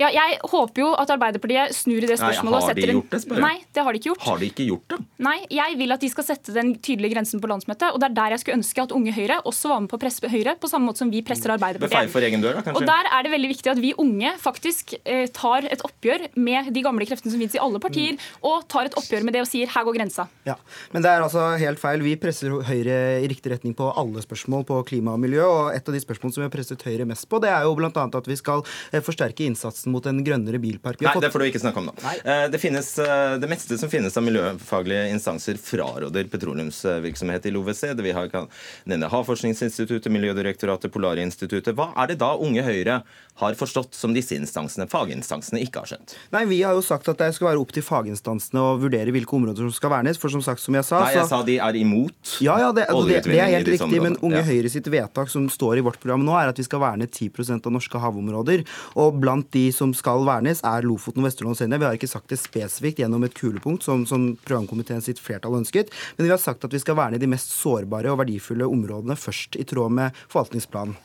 [0.00, 2.58] Ja, jeg håper jo at Arbeiderpartiet snur i det spørsmålet.
[2.58, 3.44] og har de gjort det, spør jeg?
[3.46, 4.26] Nei, det har de ikke gjort.
[4.26, 5.00] Har de ikke gjort det?
[5.28, 7.90] Nei, jeg vil at de skal sette den tydelige grensen på landsmøtet.
[7.92, 10.02] Og det er der jeg skulle ønske at Unge Høyre også var med på å
[10.02, 11.92] presse Høyre, på samme måte som vi presser Arbeiderpartiet.
[11.92, 12.82] Befeier for egen dør, da, kanskje?
[12.82, 16.72] Og der er det veldig viktig at vi unge faktisk eh, tar et oppgjør med
[16.74, 19.50] de gamle kreftene som finnes i alle partier, og tar et oppgjør med det og
[19.50, 20.26] sier her går grensa.
[20.44, 20.56] Ja,
[20.92, 22.02] Men det er altså helt feil.
[22.02, 25.42] Vi presser Høyre i riktig retning på alle spørsmål på klima og miljø.
[25.46, 27.74] og Et av de spørsmålene som vi har presset Høyre mest på, det er jo
[27.78, 27.90] bl.a.
[27.94, 30.98] at vi skal eh, forsterke innsatsen mot en grønnere bilpark.
[31.00, 31.94] Vi Nei, fått- det får du ikke snakke om nå.
[32.24, 37.94] Eh, Det, finnes, eh, det meste som finnes av miljøfaglige instanser, fraråder petroleumsvirksomhet i LoVC.
[37.96, 38.48] Det vi har kan
[38.86, 41.74] nevne Havforskningsinstituttet, Miljødirektoratet, Polarinstituttet.
[41.74, 43.02] Hva er det da Unge Høyre
[43.40, 46.14] har forstått som disse instansene, faginstansene, ikke har skjønt?
[46.34, 49.36] Nei, Vi har jo sagt at det skal være opp til faginstansene å vurdere hvilke
[49.38, 50.20] områder som skal vernes.
[50.20, 52.86] For som sagt, som jeg sa Nei, jeg sa de er imot ja, ja, det,
[52.92, 54.18] altså, det, det er helt riktig, men.
[54.22, 54.46] Unge Ja.
[54.46, 57.66] Høyre sitt vedtak som står i vårt program nå, er at vi skal verne 10%
[57.68, 58.64] av norske havområder.
[59.00, 61.78] Og blant de som skal vernes, er Lofoten, Vesterålen og Senja.
[61.80, 65.92] Vi har ikke sagt det spesifikt gjennom et kulepunkt, som, som programkomiteen sitt flertall ønsket,
[66.18, 69.56] men vi har sagt at vi skal verne de mest sårbare og verdifulle områdene først,
[69.60, 70.98] i tråd med forvaltningsplanen.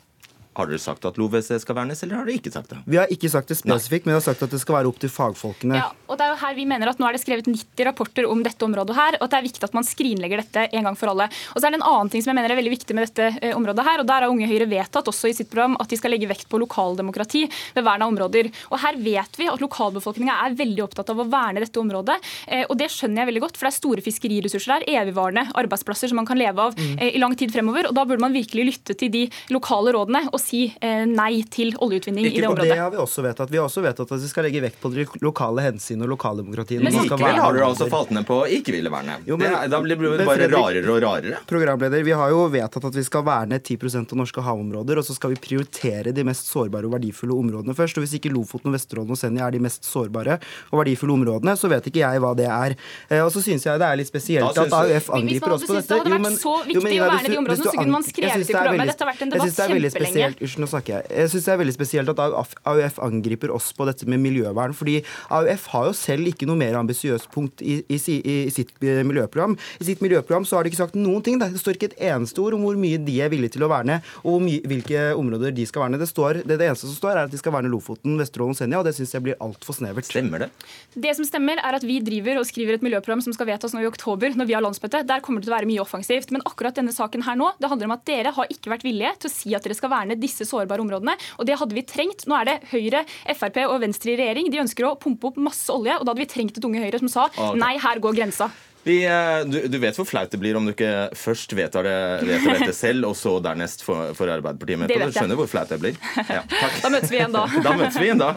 [0.58, 2.78] Har dere sagt at LoVC skal vernes, eller har dere ikke sagt det?
[2.90, 4.98] Vi har ikke sagt det spesifikt, men vi har sagt at det skal være opp
[4.98, 5.76] til fagfolkene.
[5.78, 8.26] Ja, og det er jo her vi mener at Nå er det skrevet 90 rapporter
[8.26, 10.96] om dette området, her, og at det er viktig at man skrinlegger dette en gang
[10.98, 11.28] for alle.
[11.54, 13.28] Og så er det en annen ting som jeg mener er veldig viktig med dette
[13.40, 13.84] eh, området.
[13.86, 16.26] her, og Der har Unge Høyre vedtatt også i sitt program at de skal legge
[16.28, 17.44] vekt på lokaldemokrati
[17.76, 18.50] ved vern av områder.
[18.72, 22.18] Og Her vet vi at lokalbefolkninga er veldig opptatt av å verne dette området.
[22.48, 26.08] eh, og Det skjønner jeg veldig godt, for det er store fiskeriressurser der, evigvarende arbeidsplasser
[26.10, 26.98] som man kan leve av Mm.
[27.00, 27.86] eh, i lang tid fremover.
[27.88, 31.72] og Da burde man virkelig lytte til de lokale rådene og si eh, nei til
[31.84, 32.48] oljeutvinning i det området.
[32.48, 33.50] og på det har vi også vedtatt.
[33.52, 36.82] Vi har også vedtatt at vi skal legge vekt på de lokale hensyn og lokaldemokratiet.
[36.82, 39.18] Men Likevel har dere altså falt ned på ikke ville verne.
[39.28, 41.38] Jo, men- det, er- da blir det bare Fredrik- rarere og rarere.
[41.46, 45.14] Programleder, Vi har jo vedtatt at vi skal verne 10% av norske havområder, og så
[45.14, 47.98] skal vi prioritere de mest sårbare og verdifulle områdene først.
[47.98, 50.38] Og Hvis ikke Lofoten, Vesterålen og Senja er de mest sårbare
[50.72, 52.76] og verdifulle områdene, så vet ikke jeg hva det er.
[53.10, 55.20] Eh, Og så syns jeg det er litt spesielt at oss på AUF Hvis man
[55.20, 55.88] angriper hadde syntes dette.
[55.88, 58.02] det hadde vært men- så jo, viktig men å verne de områdene, så kunne man
[58.02, 58.78] skrevet i programmet.
[58.78, 60.37] veldig- Dette har vært en debatt kjempelenge.
[60.38, 61.08] Spesielt, Unnskyld, nå snakker jeg.
[61.10, 62.20] Jeg syns det er veldig spesielt at
[62.64, 64.74] AUF, angriper oss på dette med miljøvern.
[64.74, 69.02] fordi AUF har jo selv ikke noe mer ambisiøst punkt i, i, i sitt eh,
[69.04, 69.56] miljøprogram.
[69.80, 71.38] I sitt miljøprogram så har de ikke sagt noen ting.
[71.38, 74.00] Det står ikke et eneste ord om hvor mye de er villige til å verne,
[74.22, 76.00] og hvor mye, hvilke områder de skal verne.
[76.00, 78.60] Det, står, det, det eneste som står, er at de skal verne Lofoten, Vesterålen og
[78.60, 80.08] Senja, og det syns jeg blir altfor snevert.
[80.08, 80.50] Stemmer det?
[80.94, 83.82] Det som stemmer er at Vi driver og skriver et miljøprogram som skal vedtas nå
[83.82, 84.34] i oktober.
[84.36, 85.04] når vi har landsmøte.
[85.06, 86.32] Der kommer det til å være mye offensivt.
[86.34, 89.14] Men akkurat denne saken her nå, det handler om at dere har ikke vært villige
[89.22, 91.16] til å si at dere skal verne disse sårbare områdene.
[91.38, 92.26] og Det hadde vi trengt.
[92.28, 93.04] Nå er det Høyre,
[93.34, 94.50] Frp og Venstre i regjering.
[94.52, 95.96] De ønsker å pumpe opp masse olje.
[95.98, 98.50] og Da hadde vi trengt et Unge Høyre som sa Ah, nei, her går grensa.
[98.86, 101.96] Vi, eh, du, du vet hvor flaut det blir om du ikke først vedtar, det,
[102.28, 105.10] vedtar dette selv, og så dernest får Arbeiderpartiet med på det.
[105.10, 105.98] Du skjønner hvor flaut det blir?
[106.38, 106.42] Ja.
[106.80, 107.44] Da møtes vi igjen da.
[107.66, 108.30] Da møtes vi igjen da.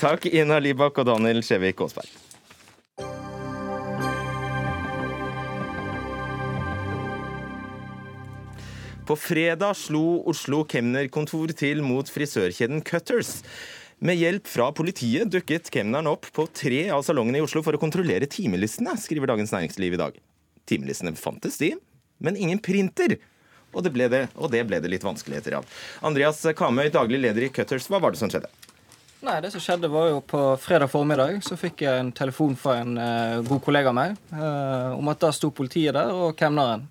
[0.00, 2.08] Takk, Ina Libak og Daniel Skjevik Aasberg.
[9.08, 13.38] På fredag slo Oslo kemnerkontor til mot frisørkjeden Cutters.
[14.04, 17.80] Med hjelp fra politiet dukket kemneren opp på tre av salongene i Oslo for å
[17.80, 20.18] kontrollere timelistene, skriver Dagens Næringsliv i dag.
[20.68, 21.70] Timelistene fantes, de,
[22.20, 23.16] men ingen printer.
[23.72, 25.72] Og det ble det, og det, ble det litt vanskeligheter av.
[26.04, 28.52] Andreas Kamøy, daglig leder i Cutters, hva var det som skjedde?
[29.24, 32.76] Nei, det som skjedde var jo På fredag formiddag så fikk jeg en telefon fra
[32.84, 36.84] en eh, god kollega av meg eh, om at da sto politiet der og kemneren.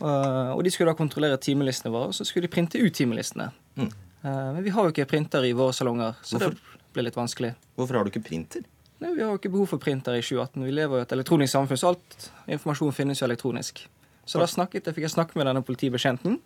[0.00, 3.50] Eh, og de skulle da kontrollere timelistene våre, og så skulle de printe ut timelistene.
[3.76, 3.88] Mm.
[3.88, 6.56] Eh, men vi har jo ikke printer i våre salonger, så Hvorfor?
[6.56, 7.54] det ble litt vanskelig.
[7.76, 8.64] Hvorfor har du ikke printer?
[9.00, 10.64] Nei, Vi har jo ikke behov for printer i 2018.
[10.64, 13.86] Vi lever jo i et elektronisk samfunn, så alt informasjon finnes jo elektronisk.
[14.26, 16.40] Så da snakket jeg, fikk jeg snakke med denne politibetjenten.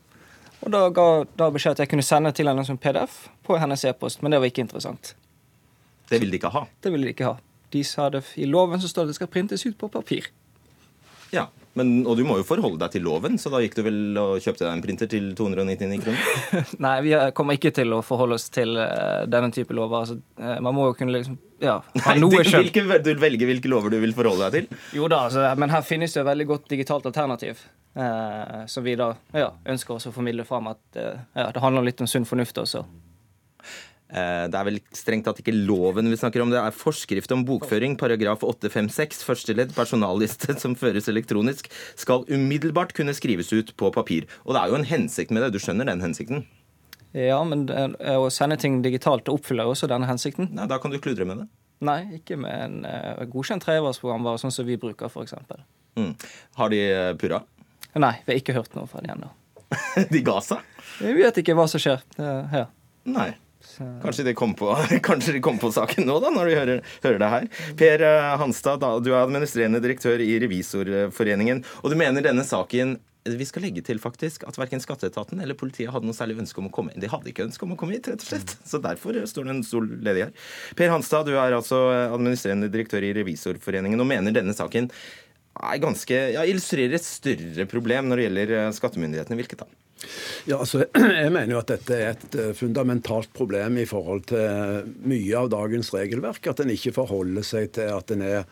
[0.61, 1.07] Og da ga
[1.38, 4.40] da beskjed at jeg kunne sende til henne som PDF på hennes e-post, men det
[4.42, 5.14] var ikke interessant.
[6.11, 6.66] Det ville de ikke ha.
[6.82, 7.38] Det ville de ikke ha.
[7.70, 10.26] De sa det, I loven så står det at det skal printes ut på papir.
[11.30, 11.46] Ja,
[11.79, 14.41] Men, og du må jo forholde deg til loven, så da gikk du vel og
[14.43, 16.73] kjøpte deg en printer til 299 kroner?
[16.87, 20.03] Nei, vi kommer ikke til å forholde oss til uh, denne type lover.
[20.03, 22.73] Altså, uh, man må jo kunne liksom ja, ha Nei, noe skjønn.
[23.05, 24.81] du velger hvilke lover du vil forholde deg til?
[24.99, 27.62] Jo da, altså, men her finnes det et veldig godt digitalt alternativ.
[27.91, 32.03] Uh, som vi da ja, ønsker oss å formidle fram at ja, det handler litt
[32.03, 32.83] om sunn fornuft også.
[34.11, 37.44] Eh, det er vel strengt tatt ikke loven vi snakker om, det er forskrift om
[37.46, 43.92] bokføring, paragraf 856, første ledd, personalliste som føres elektronisk, skal umiddelbart kunne skrives ut på
[43.94, 44.26] papir.
[44.44, 46.46] Og det er jo en hensikt med det, du skjønner den hensikten?
[47.14, 50.50] Ja, men å sende ting digitalt oppfyller også denne hensikten.
[50.54, 51.46] Nei, Da kan du kludre med det?
[51.82, 55.34] Nei, ikke med en uh, godkjent treårsprogramvare, sånn som vi bruker, f.eks.
[55.98, 56.12] Mm.
[56.61, 56.80] Har de
[57.18, 57.40] purra?
[57.98, 59.30] Nei, vi har ikke hørt noe fra de ennå.
[60.12, 60.66] de ga seg?
[61.00, 62.68] Vi vet ikke hva som skjer her.
[63.11, 63.30] Nei.
[64.03, 64.73] Kanskje de kom på,
[65.09, 67.47] kanskje de kom på saken nå, da, når de hører, hører det her.
[67.81, 68.07] Per
[68.43, 71.64] Hanstad, du er administrerende direktør i Revisorforeningen.
[71.85, 72.99] Og du mener denne saken
[73.29, 76.71] vi skal legge til faktisk at verken skatteetaten eller politiet hadde noe særlig ønske om
[76.71, 77.03] å komme inn.
[77.03, 78.55] De hadde ikke ønske om å komme hit, rett og slett.
[78.64, 80.33] Så derfor står det en stol ledig her.
[80.79, 84.89] Per Hanstad, du er altså administrerende direktør i Revisorforeningen og mener denne saken
[85.61, 89.41] er ganske, ja, illustrerer et større problem når det gjelder skattemyndighetene.
[89.43, 89.68] Hvilket da?
[90.48, 90.84] Ja, altså,
[91.22, 95.92] Jeg mener jo at dette er et fundamentalt problem i forhold til mye av dagens
[95.94, 96.51] regelverk.
[96.51, 98.44] At en ikke forholder seg til at en er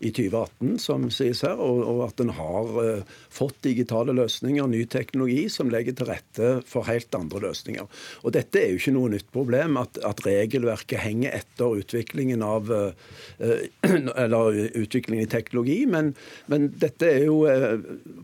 [0.00, 4.84] i 2018, som sies her, og, og at en har uh, fått digitale løsninger, ny
[4.90, 7.88] teknologi, som legger til rette for helt andre løsninger.
[8.24, 12.72] Og Dette er jo ikke noe nytt problem, at, at regelverket henger etter utviklingen av
[12.72, 12.90] uh,
[14.24, 15.80] eller utviklingen i teknologi.
[15.90, 16.14] Men,
[16.50, 17.78] men dette er jo uh,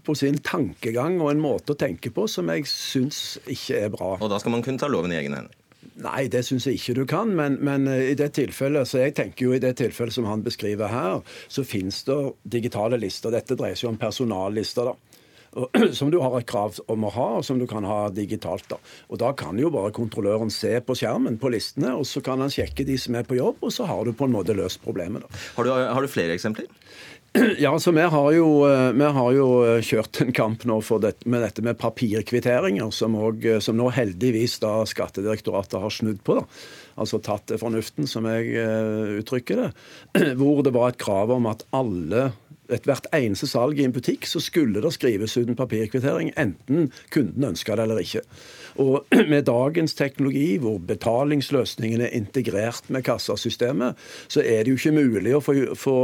[0.06, 4.16] på sin tankegang og en måte å tenke på som jeg syns ikke er bra.
[4.18, 5.59] Og da skal man kunne ta loven i egne hender?
[6.00, 7.34] Nei, det syns jeg ikke du kan.
[7.36, 10.92] Men, men, i det tilfellet, så jeg tenker jo i det tilfellet som han beskriver
[10.92, 12.18] her, så finnes det
[12.56, 13.32] digitale lister.
[13.34, 14.92] Dette dreier seg om personallister.
[14.92, 15.10] da.
[15.98, 18.68] Som du har et krav om å ha, og som du kan ha digitalt.
[18.70, 18.78] da.
[19.10, 22.52] Og Da kan jo bare kontrolløren se på skjermen på listene, og så kan han
[22.54, 25.26] sjekke de som er på jobb, og så har du på en måte løst problemet.
[25.56, 26.70] Har du, har du flere eksempler?
[27.58, 28.48] Ja, så vi har, jo,
[28.94, 29.46] vi har jo
[29.86, 34.80] kjørt en kamp nå dette, med dette med papirkvitteringer, som, også, som, nå heldigvis da
[34.88, 36.40] Skattedirektoratet har snudd på.
[36.40, 36.46] da.
[37.00, 38.56] Altså tatt til fornuften, som jeg
[39.22, 39.70] uttrykker det.
[40.40, 42.30] Hvor det var et krav om at alle
[42.70, 47.48] Ethvert eneste salg i en butikk så skulle det skrives ut en papirkvittering, enten kunden
[47.48, 48.22] ønska det eller ikke.
[48.82, 54.96] Og med dagens teknologi, hvor betalingsløsningen er integrert med kassasystemet, så er det jo ikke
[55.00, 55.98] mulig å få, få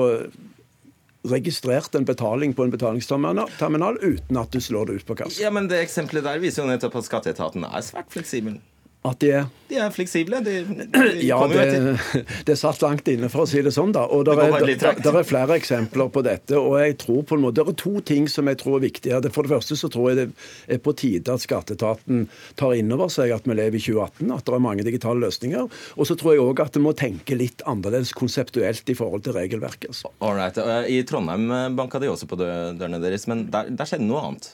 [1.30, 5.42] registrert en betaling på en betalingsterminal uten at du slår det ut på kassa.
[5.42, 8.58] Ja, men det eksempelet der viser jo nettopp at skatteetaten er svært fleksibel.
[9.06, 10.38] At de er De er fleksible.
[10.46, 11.96] De, de ja, det,
[12.46, 13.90] det satt langt inne, for å si det sånn.
[13.94, 14.04] da.
[14.14, 16.54] Og det er, der, der er flere eksempler på dette.
[16.58, 19.18] og jeg tror på en måte, Det er to ting som jeg tror er viktige.
[19.34, 20.28] For det første så tror jeg det
[20.76, 24.46] er på tide at skatteetaten tar inn over seg at vi lever i 2018, at
[24.46, 25.66] det er mange digitale løsninger.
[25.96, 29.34] Og så tror jeg òg at vi må tenke litt annerledes konseptuelt i forhold til
[29.38, 30.04] regelverket.
[30.22, 30.62] Alright.
[30.86, 34.52] I Trondheim banka de også på dørene deres, men der, der skjedde noe annet.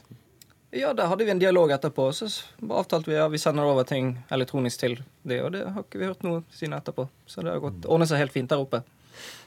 [0.73, 2.07] Ja, der hadde vi en dialog etterpå.
[2.17, 2.31] Så
[2.71, 4.95] avtalte vi ja, vi sender over ting elektronisk til
[5.29, 7.05] det, og det har ikke vi hørt noe siden etterpå.
[7.29, 8.81] Så det har gått, ordnet seg helt fint der oppe.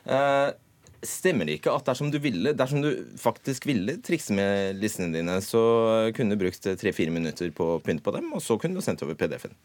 [0.06, 0.52] Eh,
[1.02, 5.40] stemmer det ikke at dersom du, ville, dersom du faktisk ville trikse med listene dine,
[5.42, 5.64] så
[6.14, 9.02] kunne du brukt tre-fire minutter på å pynte på dem, og så kunne du sendt
[9.06, 9.58] over PDF-en?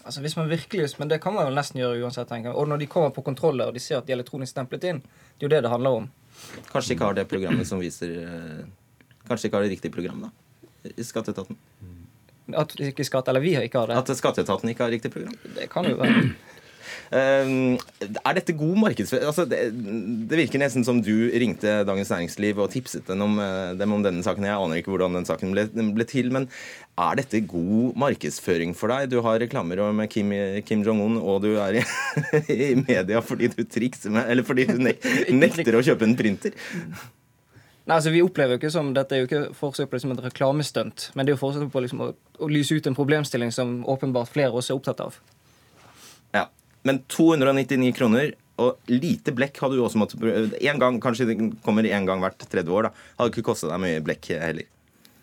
[0.00, 2.26] Altså hvis man virkelig, Men det kan man jo nesten gjøre uansett.
[2.26, 2.58] tenker jeg.
[2.58, 4.98] Og når de kommer på kontroller og de ser at de er elektronisk stemplet inn,
[5.38, 6.10] det er jo det det handler om.
[6.72, 8.16] Kanskje de ikke har det programmet som viser
[9.30, 10.90] Kanskje ikke har det riktige program, da?
[10.90, 11.58] I skatteetaten.
[12.58, 13.98] At ikke skatt, eller vi ikke har det?
[14.00, 15.36] At skatteetaten ikke har riktig program?
[15.54, 16.30] Det kan jo være.
[17.10, 17.76] Uh,
[18.26, 19.28] er dette god markedsføring?
[19.28, 19.60] Altså, det,
[20.30, 23.38] det, virker nesten som du ringte Dagens Næringsliv og tipset dem om,
[23.78, 24.48] dem om, denne saken.
[24.48, 26.32] Jeg aner ikke hvordan den saken ble, ble, til.
[26.34, 26.48] Men
[26.98, 29.12] er dette god markedsføring for deg?
[29.12, 30.34] Du har reklamer om Kim,
[30.66, 31.86] Kim Jong-un, og du er i,
[32.56, 35.06] i, media fordi du trikser med Eller fordi du nek,
[35.44, 36.56] nekter å kjøpe en printer.
[37.90, 40.22] Nei, altså Vi opplever jo ikke som dette er jo ikke forsøk på liksom et
[40.22, 43.80] reklamestunt, men det er jo forsøk på liksom å, å, lyse ut en problemstilling som
[43.90, 45.16] åpenbart flere også er opptatt av.
[46.36, 46.44] Ja,
[46.86, 51.88] Men 299 kroner og lite blekk hadde du også måttet en gang, Kanskje det kommer
[51.88, 52.86] én gang hvert tredje år.
[52.86, 54.70] da, Hadde ikke kostet deg mye blekk heller.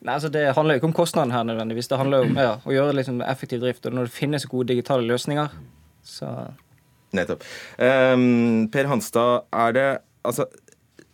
[0.02, 1.88] Nei, altså Det handler jo ikke om kostnaden her nødvendigvis.
[1.88, 3.88] Det handler jo om ja, å gjøre liksom effektiv drift.
[3.88, 5.56] Og når det finnes gode digitale løsninger,
[6.04, 6.34] så
[7.16, 7.46] Nettopp.
[7.80, 9.90] Um, per Hanstad, er det
[10.28, 10.50] altså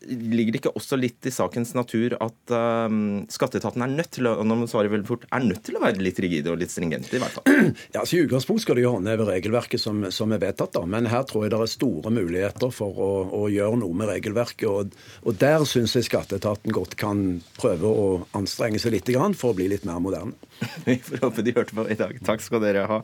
[0.07, 4.33] ligger det ikke også litt i sakens natur at um, skatteetaten er nødt til å
[4.43, 6.73] og nå må svare veldig fort, er nødt til å være litt rigide og litt
[6.73, 7.47] stringente, i hvert fall?
[7.93, 10.83] Ja, altså I utgangspunktet skal de håndheve regelverket som, som er vedtatt, da.
[10.89, 14.65] men her tror jeg det er store muligheter for å, å gjøre noe med regelverket.
[14.69, 17.23] Og, og der syns jeg skatteetaten godt kan
[17.59, 20.33] prøve å anstrenge seg litt for å bli litt mer moderne.
[20.87, 22.17] Vi får håpe de hørte på i dag.
[22.25, 23.01] Takk skal dere ha,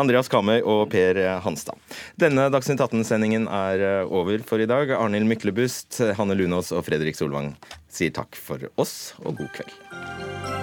[0.00, 1.78] Andreas Kamøy og Per Hanstad.
[2.20, 4.94] Denne Dagsnytt 18-sendingen er eh, over for i dag.
[4.96, 7.54] Arnhild Myklebust, Hanne Lunås og Fredrik Solvang
[7.92, 10.61] sier takk for oss, og god kveld.